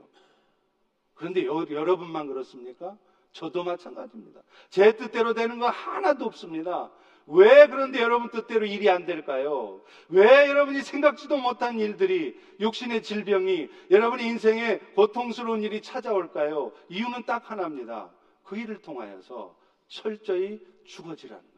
그런데 1.13 1.45
여, 1.45 1.65
여러분만 1.69 2.27
그렇습니까? 2.27 2.97
저도 3.31 3.63
마찬가지입니다. 3.63 4.41
제 4.69 4.95
뜻대로 4.95 5.33
되는 5.33 5.59
거 5.59 5.67
하나도 5.67 6.25
없습니다. 6.25 6.91
왜 7.27 7.67
그런데 7.67 7.99
여러분 8.01 8.29
뜻대로 8.29 8.65
일이 8.65 8.89
안 8.89 9.05
될까요? 9.05 9.81
왜 10.09 10.47
여러분이 10.47 10.81
생각지도 10.81 11.37
못한 11.37 11.79
일들이 11.79 12.39
육신의 12.59 13.03
질병이 13.03 13.67
여러분의 13.91 14.27
인생에 14.27 14.77
고통스러운 14.95 15.63
일이 15.63 15.81
찾아올까요? 15.81 16.71
이유는 16.89 17.25
딱 17.25 17.49
하나입니다. 17.49 18.11
그 18.43 18.57
일을 18.57 18.81
통하여서 18.81 19.55
철저히 19.87 20.61
죽어지라는. 20.85 21.54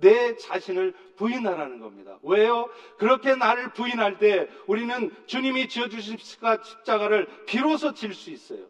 내 0.00 0.36
자신을 0.36 0.94
부인하라는 1.16 1.80
겁니다. 1.80 2.18
왜요? 2.22 2.68
그렇게 2.98 3.34
나를 3.34 3.72
부인할 3.72 4.18
때 4.18 4.48
우리는 4.66 5.14
주님이 5.26 5.68
지어주신 5.68 6.16
십자가를 6.18 7.26
비로소 7.46 7.94
질 7.94 8.14
수 8.14 8.30
있어요. 8.30 8.66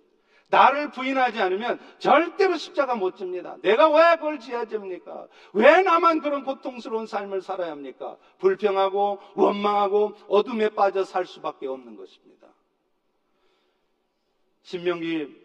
나를 0.51 0.91
부인하지 0.91 1.41
않으면 1.41 1.78
절대로 1.99 2.57
십자가 2.57 2.97
못 2.97 3.16
집니다. 3.16 3.57
내가 3.62 3.89
왜 3.89 4.16
그걸 4.16 4.41
지어야 4.41 4.64
됩니까? 4.64 5.28
왜 5.53 5.83
나만 5.83 6.20
그런 6.20 6.45
고통스러운 6.45 7.07
삶을 7.07 7.41
살아야 7.41 7.70
합니까? 7.70 8.16
불평하고 8.39 9.20
원망하고 9.37 10.14
어둠에 10.28 10.70
빠져 10.70 11.05
살 11.05 11.24
수밖에 11.24 11.68
없는 11.68 11.97
것입니다. 11.97 12.49
신명기 14.62 15.37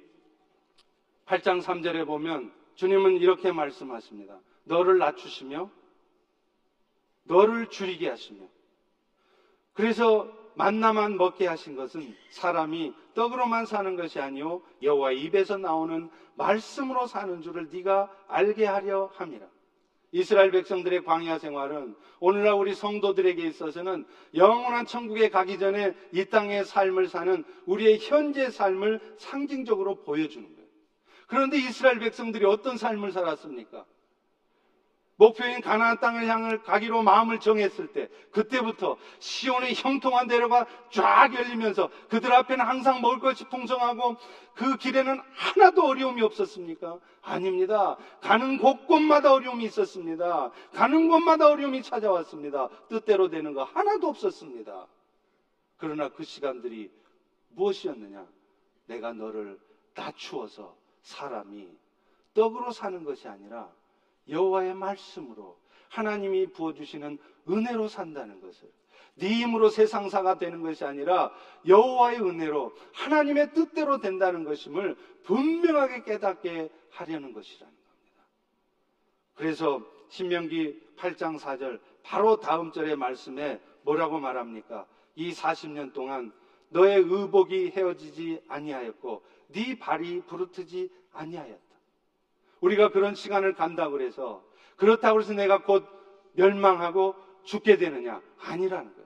8장 1.28 1.62
3절에 1.62 2.06
보면 2.06 2.52
주님은 2.74 3.18
이렇게 3.18 3.52
말씀하십니다. 3.52 4.40
너를 4.66 4.98
낮추시며 4.98 5.70
너를 7.24 7.70
줄이게 7.70 8.10
하시며 8.10 8.46
그래서 9.74 10.32
만나만 10.56 11.18
먹게 11.18 11.48
하신 11.48 11.76
것은 11.76 12.16
사람이 12.30 12.94
떡으로만 13.14 13.66
사는 13.66 13.96
것이 13.96 14.20
아니요 14.20 14.62
여호와 14.82 15.12
입에서 15.12 15.58
나오는 15.58 16.10
말씀으로 16.36 17.08
사는 17.08 17.42
줄을 17.42 17.70
네가 17.72 18.10
알게 18.28 18.66
하려 18.66 19.12
함이라. 19.14 19.48
이스라엘 20.12 20.52
백성들의 20.52 21.04
광야 21.04 21.40
생활은 21.40 21.96
오늘날 22.22 22.54
우리 22.54 22.74
성도들에게 22.74 23.46
있어서는 23.48 24.06
영원한 24.34 24.86
천국에 24.86 25.30
가기 25.30 25.60
전에 25.60 25.94
이 26.14 26.26
땅의 26.26 26.64
삶을 26.64 27.08
사는 27.10 27.44
우리의 27.66 28.00
현재 28.00 28.50
삶을 28.50 29.02
상징적으로 29.18 30.04
보여주는 30.04 30.56
거예요. 30.56 30.70
그런데 31.28 31.58
이스라엘 31.58 32.00
백성들이 32.00 32.46
어떤 32.46 32.78
삶을 32.78 33.12
살았습니까? 33.12 33.86
목표인 35.18 35.62
가나안 35.62 36.00
땅을 36.00 36.28
향을 36.28 36.64
가기로 36.64 37.02
마음을 37.04 37.40
정했을 37.40 37.94
때 37.94 38.10
그때부터 38.32 38.98
시온의 39.20 39.74
형통한 39.76 40.28
대로가 40.28 40.66
쫙 40.92 41.34
열리면서 41.34 41.90
그들 42.10 42.34
앞에는 42.34 42.66
항상 42.66 43.02
먹을 43.02 43.20
것이 43.20 43.46
풍성하고 43.46 44.18
그 44.56 44.78
길에는 44.78 45.22
하나도 45.34 45.86
어려움이 45.86 46.22
없었습니까? 46.22 47.00
아닙니다. 47.22 47.98
가는 48.22 48.58
곳곳마다 48.58 49.34
어려움이 49.34 49.64
있었습니다. 49.66 50.52
가는 50.74 51.08
곳마다 51.08 51.48
어려움이 51.48 51.82
찾아왔습니다. 51.82 52.70
뜻대로 52.90 53.30
되는 53.30 53.54
거 53.54 53.64
하나도 53.64 54.10
없었습니다. 54.10 54.88
그러나 55.78 56.10
그 56.10 56.24
시간들이 56.24 56.92
무엇이었느냐? 57.50 58.28
내가 58.88 59.14
너를 59.14 59.60
낮추어서 59.94 60.76
사람이 61.02 61.70
떡으로 62.34 62.72
사는 62.72 63.04
것이 63.04 63.28
아니라 63.28 63.72
여호와의 64.30 64.74
말씀으로 64.74 65.60
하나님이 65.90 66.48
부어주시는 66.48 67.18
은혜로 67.50 67.88
산다는 67.88 68.42
것을 68.42 68.72
네 69.16 69.30
힘으로 69.30 69.70
세상사가 69.70 70.38
되는 70.38 70.62
것이 70.62 70.84
아니라 70.84 71.32
여호와의 71.66 72.20
은혜로 72.20 72.74
하나님의 72.94 73.54
뜻대로 73.54 74.00
된다는 74.00 74.44
것임을 74.44 74.96
분명하게 75.24 76.04
깨닫게 76.04 76.70
하려는 76.90 77.32
것이라는 77.34 77.74
겁니다. 77.74 78.28
그래서 79.36 79.82
신명기 80.10 80.96
8장 80.98 81.40
4절 81.40 81.80
바로 82.04 82.40
다음 82.40 82.72
절의 82.72 82.98
말씀에 82.98 83.62
뭐라고 83.84 84.20
말합니까? 84.20 84.86
이 85.16 85.32
40년 85.32 85.94
동안 85.94 86.34
너의 86.70 86.98
의복이 86.98 87.72
헤어지지 87.72 88.44
아니하였고 88.48 89.24
네 89.50 89.78
발이 89.80 90.22
부르트지 90.22 90.90
아니하였다. 91.14 91.65
우리가 92.62 92.90
그런 92.90 93.16
시간을 93.16 93.54
간다고 93.54 93.92
그래서 93.92 94.44
그렇다고 94.78 95.20
해서 95.20 95.34
내가 95.34 95.64
곧 95.64 95.86
멸망하고 96.34 97.16
죽게 97.44 97.78
되느냐? 97.78 98.22
아니라는 98.40 98.94
거예요. 98.94 99.06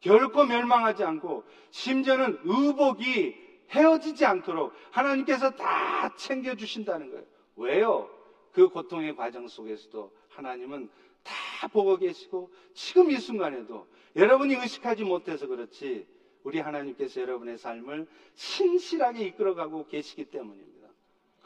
결코 0.00 0.44
멸망하지 0.44 1.04
않고 1.04 1.44
심지어는 1.70 2.40
의복이 2.44 3.34
헤어지지 3.70 4.24
않도록 4.24 4.72
하나님께서 4.90 5.50
다 5.50 6.14
챙겨주신다는 6.16 7.10
거예요. 7.10 7.24
왜요? 7.56 8.10
그 8.52 8.68
고통의 8.68 9.16
과정 9.16 9.48
속에서도 9.48 10.12
하나님은 10.28 10.88
다 11.22 11.68
보고 11.68 11.96
계시고 11.96 12.50
지금 12.74 13.10
이 13.10 13.16
순간에도 13.16 13.86
여러분이 14.14 14.54
의식하지 14.54 15.04
못해서 15.04 15.46
그렇지 15.46 16.06
우리 16.44 16.60
하나님께서 16.60 17.20
여러분의 17.22 17.58
삶을 17.58 18.06
신실하게 18.34 19.24
이끌어가고 19.26 19.88
계시기 19.88 20.26
때문입니다. 20.26 20.75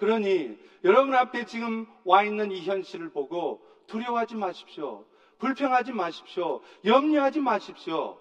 그러니 0.00 0.58
여러분 0.82 1.14
앞에 1.14 1.44
지금 1.44 1.86
와 2.04 2.24
있는 2.24 2.50
이 2.50 2.62
현실을 2.62 3.10
보고 3.10 3.62
두려워하지 3.86 4.34
마십시오. 4.34 5.04
불평하지 5.38 5.92
마십시오. 5.92 6.62
염려하지 6.86 7.40
마십시오. 7.40 8.18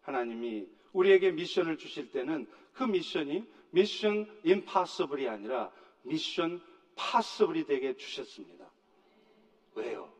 하나님이 0.00 0.66
우리에게 0.94 1.32
미션을 1.32 1.76
주실 1.76 2.12
때는 2.12 2.46
그 2.72 2.84
미션이 2.84 3.44
미션 3.70 4.26
임파서블이 4.42 5.28
아니라 5.28 5.70
미션 6.02 6.62
파서블이 6.94 7.66
되게 7.66 7.94
주셨습니다. 7.94 8.64
왜요? 9.74 10.10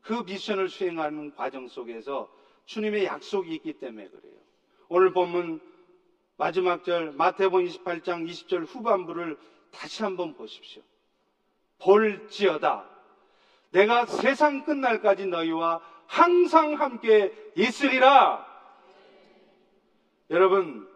그 0.00 0.22
미션을 0.26 0.70
수행하는 0.70 1.34
과정 1.34 1.68
속에서 1.68 2.32
주님의 2.64 3.04
약속이 3.04 3.54
있기 3.56 3.74
때문에 3.74 4.08
그래요. 4.08 4.34
오늘 4.88 5.12
본문 5.12 5.60
마지막 6.38 6.82
절 6.84 7.12
마태복음 7.12 7.66
28장 7.66 8.26
20절 8.26 8.64
후반부를 8.66 9.36
다시 9.70 10.02
한번 10.02 10.34
보십시오. 10.34 10.82
볼지어다. 11.78 12.88
내가 13.70 14.06
세상 14.06 14.64
끝날까지 14.64 15.26
너희와 15.26 15.80
항상 16.06 16.74
함께 16.74 17.32
있으리라. 17.54 18.46
여러분, 20.30 20.88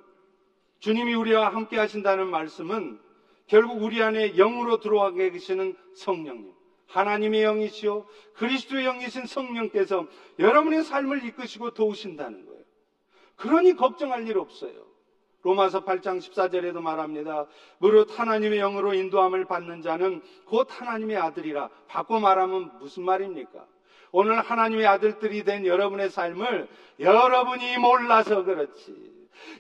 주님이 0.81 1.15
우리와 1.15 1.55
함께 1.55 1.79
하신다는 1.79 2.29
말씀은 2.29 3.01
결국 3.47 3.83
우리 3.83 4.03
안에 4.03 4.35
영으로 4.37 4.81
들어와 4.81 5.11
계시는 5.11 5.77
성령님, 5.95 6.53
하나님의 6.89 7.43
영이시요 7.43 8.07
그리스도의 8.35 8.85
영이신 8.85 9.27
성령께서 9.27 10.07
여러분의 10.39 10.85
삶을 10.85 11.25
이끄시고 11.25 11.75
도우신다는 11.75 12.47
거예요. 12.47 12.63
그러니 13.37 13.75
걱정할 13.75 14.27
일 14.27 14.39
없어요. 14.39 14.92
로마서 15.43 15.85
8장 15.85 16.19
14절에도 16.19 16.81
말합니다. 16.81 17.47
무릇 17.79 18.19
하나님의 18.19 18.59
영으로 18.61 18.95
인도함을 18.95 19.45
받는 19.45 19.83
자는 19.83 20.23
곧 20.47 20.69
하나님의 20.71 21.17
아들이라. 21.17 21.69
바꿔 21.89 22.21
말하면 22.21 22.79
무슨 22.79 23.05
말입니까? 23.05 23.67
오늘 24.13 24.41
하나님의 24.41 24.87
아들들이 24.87 25.43
된 25.43 25.67
여러분의 25.67 26.11
삶을 26.11 26.69
여러분이 27.01 27.79
몰라서 27.79 28.45
그렇지. 28.45 29.13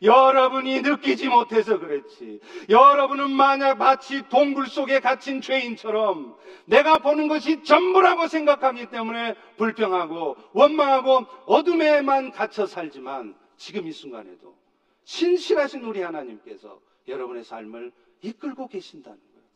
여러분이 0.03 0.83
느끼지 0.83 1.29
못해서 1.29 1.79
그렇지. 1.79 2.41
여러분은 2.69 3.31
만약 3.31 3.79
마치 3.79 4.29
동굴 4.29 4.67
속에 4.67 5.01
갇힌 5.01 5.41
죄인처럼 5.41 6.37
내가 6.67 6.99
보는 6.99 7.29
것이 7.29 7.65
전부라고 7.65 8.29
생각하기 8.29 8.87
때문에 8.87 9.35
불평하고 9.57 10.37
원망하고 10.53 11.27
어둠에만 11.47 12.31
갇혀 12.31 12.67
살지만 12.67 13.35
지금 13.57 13.87
이 13.87 13.93
순간에도 13.93 14.62
신실하신 15.05 15.85
우리 15.85 16.01
하나님께서 16.01 16.81
여러분의 17.09 17.45
삶을 17.45 17.93
이끌고 18.23 18.69
계신다는 18.69 19.19
거예요. 19.19 19.47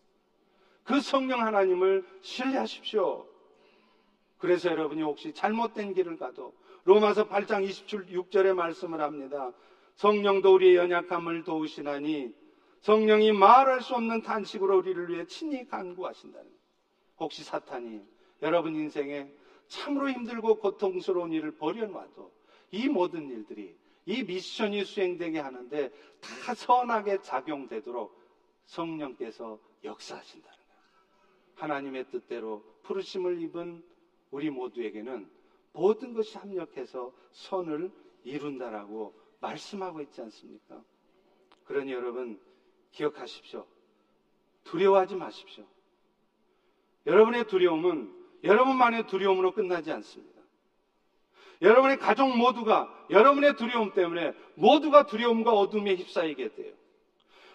그 0.84 1.00
성령 1.00 1.40
하나님을 1.42 2.04
신뢰하십시오. 2.20 3.26
그래서 4.38 4.70
여러분이 4.70 5.02
혹시 5.02 5.32
잘못된 5.32 5.94
길을 5.94 6.18
가도 6.18 6.54
로마서 6.84 7.28
8장 7.28 7.68
26절의 7.68 8.54
말씀을 8.54 9.00
합니다. 9.00 9.52
성령도 9.96 10.54
우리의 10.54 10.76
연약함을 10.76 11.44
도우시나니 11.44 12.34
성령이 12.80 13.32
말할 13.32 13.80
수 13.80 13.94
없는 13.94 14.22
탄식으로 14.22 14.78
우리를 14.78 15.08
위해 15.08 15.26
친히 15.26 15.66
간구하신다는 15.66 16.44
거예요. 16.44 16.56
혹시 17.18 17.42
사탄이 17.42 18.00
여러분 18.42 18.74
인생에 18.76 19.28
참으로 19.68 20.10
힘들고 20.10 20.56
고통스러운 20.56 21.32
일을 21.32 21.52
벌여놔도 21.52 22.30
이 22.72 22.88
모든 22.88 23.28
일들이 23.30 23.74
이 24.06 24.22
미션이 24.22 24.84
수행되게 24.84 25.40
하는데 25.40 25.90
다 26.20 26.54
선하게 26.54 27.20
작용되도록 27.22 28.16
성령께서 28.64 29.58
역사하신다는 29.84 30.56
거예요. 30.56 30.80
하나님의 31.56 32.08
뜻대로 32.10 32.64
부르심을 32.84 33.42
입은 33.42 33.84
우리 34.30 34.50
모두에게는 34.50 35.28
모든 35.72 36.14
것이 36.14 36.38
합력해서 36.38 37.12
선을 37.32 37.90
이룬다라고 38.24 39.14
말씀하고 39.40 40.00
있지 40.02 40.20
않습니까? 40.22 40.82
그러니 41.64 41.92
여러분 41.92 42.40
기억하십시오. 42.92 43.66
두려워하지 44.64 45.16
마십시오. 45.16 45.64
여러분의 47.06 47.46
두려움은 47.46 48.14
여러분만의 48.42 49.06
두려움으로 49.06 49.52
끝나지 49.52 49.92
않습니다. 49.92 50.35
여러분의 51.62 51.98
가족 51.98 52.36
모두가 52.36 52.92
여러분의 53.10 53.56
두려움 53.56 53.92
때문에 53.92 54.32
모두가 54.54 55.06
두려움과 55.06 55.52
어둠에 55.52 55.94
휩싸이게 55.94 56.54
돼요. 56.54 56.72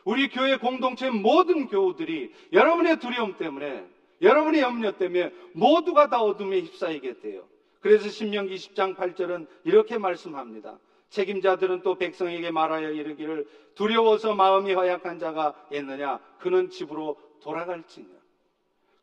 우리 0.03 0.29
교회 0.29 0.57
공동체 0.57 1.09
모든 1.09 1.67
교우들이 1.67 2.33
여러분의 2.53 2.99
두려움 2.99 3.37
때문에 3.37 3.85
여러분의 4.21 4.61
염려 4.61 4.97
때문에 4.97 5.31
모두가 5.53 6.09
다 6.09 6.21
어둠에 6.21 6.61
휩싸이게 6.61 7.19
돼요. 7.19 7.47
그래서 7.79 8.09
신명기 8.09 8.55
10장 8.55 8.95
8절은 8.95 9.47
이렇게 9.63 9.97
말씀합니다. 9.97 10.77
책임자들은 11.09 11.81
또 11.81 11.95
백성에게 11.95 12.51
말하여 12.51 12.91
이르기를 12.91 13.47
두려워서 13.75 14.33
마음이 14.33 14.73
허약한 14.73 15.19
자가 15.19 15.53
있느냐 15.71 16.19
그는 16.39 16.69
집으로 16.69 17.17
돌아갈지니라. 17.41 18.15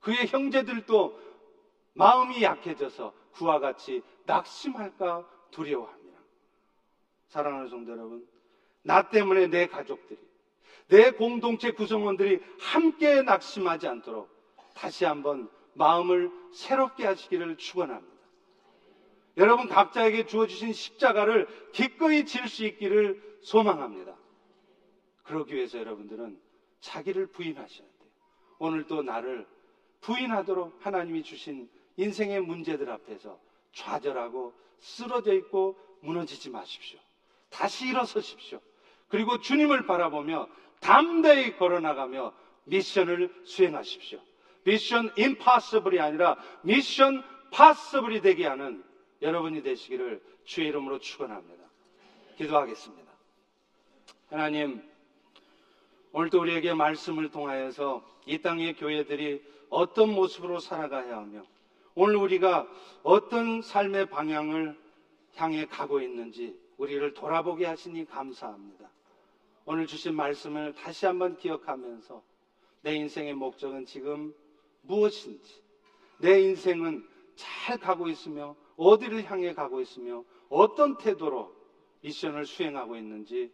그의 0.01 0.27
형제들도 0.27 1.21
마음이 1.95 2.43
약해져서 2.43 3.13
그와 3.35 3.59
같이 3.59 4.03
낙심할까 4.29 5.27
두려워합니다. 5.51 6.19
사랑하는 7.29 7.69
성도 7.69 7.93
여러분, 7.93 8.27
나 8.83 9.09
때문에 9.09 9.49
내 9.49 9.67
가족들이, 9.67 10.21
내 10.89 11.11
공동체 11.11 11.73
구성원들이 11.73 12.41
함께 12.61 13.23
낙심하지 13.23 13.89
않도록 13.89 14.29
다시 14.75 15.05
한번 15.05 15.51
마음을 15.75 16.31
새롭게 16.53 17.07
하시기를 17.07 17.57
축원합니다. 17.57 18.19
여러분 19.37 19.69
각자에게 19.69 20.27
주어주신 20.27 20.73
십자가를 20.73 21.47
기꺼이 21.73 22.27
질 22.27 22.49
수 22.49 22.65
있기를 22.65 23.23
소망합니다. 23.43 24.17
그러기 25.23 25.55
위해서 25.55 25.79
여러분들은 25.79 26.41
자기를 26.81 27.29
부인하셔야 27.29 27.87
돼요. 27.87 28.11
오늘도 28.59 29.03
나를 29.03 29.47
부인하도록 30.01 30.85
하나님이 30.85 31.23
주신 31.23 31.69
인생의 31.97 32.41
문제들 32.41 32.91
앞에서 32.91 33.39
좌절하고 33.79 34.53
쓰러져 34.79 35.33
있고 35.35 35.79
무너지지 36.01 36.51
마십시오. 36.51 36.99
다시 37.51 37.89
일어서십시오. 37.89 38.61
그리고 39.09 39.41
주님을 39.41 39.87
바라보며 39.87 40.49
담대히 40.81 41.57
걸어나가며 41.57 42.33
미션을 42.65 43.43
수행하십시오. 43.45 44.21
미션 44.65 45.13
임파서블이 45.17 45.99
아니라 45.99 46.37
미션 46.63 47.25
파서블이 47.51 48.21
되게 48.21 48.47
하는 48.47 48.85
여러분이 49.23 49.63
되시기를 49.63 50.23
주의 50.45 50.69
이름으로 50.69 50.99
축원합니다. 50.99 51.65
기도하겠습니다. 52.37 53.11
하나님, 54.31 54.83
오늘도 56.13 56.41
우리에게 56.41 56.75
말씀을 56.75 57.31
통하여서 57.31 58.05
이 58.27 58.39
땅의 58.39 58.75
교회들이 58.75 59.43
어떤 59.71 60.15
모습으로 60.15 60.61
살아가야 60.61 61.17
하며 61.17 61.45
오늘 62.01 62.15
우리가 62.15 62.69
어떤 63.03 63.61
삶의 63.61 64.09
방향을 64.09 64.79
향해 65.35 65.67
가고 65.67 66.01
있는지 66.01 66.57
우리를 66.77 67.13
돌아보게 67.13 67.67
하시니 67.67 68.05
감사합니다. 68.05 68.89
오늘 69.65 69.85
주신 69.89 70.15
말씀을 70.15 70.75
다시 70.75 71.07
한번 71.07 71.37
기억하면서 71.37 72.23
내 72.83 72.95
인생의 72.95 73.35
목적은 73.35 73.85
지금 73.85 74.33
무엇인지, 74.83 75.61
내 76.19 76.41
인생은 76.41 77.05
잘 77.35 77.79
가고 77.79 78.07
있으며 78.07 78.55
어디를 78.77 79.29
향해 79.29 79.53
가고 79.53 79.81
있으며 79.81 80.23
어떤 80.51 80.99
태도로 80.99 81.53
미션을 82.03 82.47
수행하고 82.47 82.95
있는지 82.95 83.51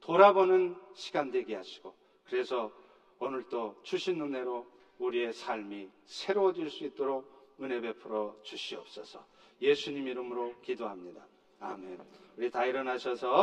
돌아보는 0.00 0.74
시간 0.94 1.30
되게 1.30 1.54
하시고 1.54 1.94
그래서 2.24 2.72
오늘 3.20 3.44
또 3.48 3.76
주신 3.84 4.20
은혜로 4.20 4.66
우리의 4.98 5.32
삶이 5.32 5.88
새로워질 6.06 6.70
수 6.70 6.82
있도록 6.86 7.33
은혜 7.60 7.80
베풀어 7.80 8.36
주시옵소서. 8.42 9.24
예수님 9.60 10.08
이름으로 10.08 10.54
기도합니다. 10.62 11.26
아멘. 11.60 12.00
우리 12.36 12.50
다 12.50 12.64
일어나셔서 12.66 13.34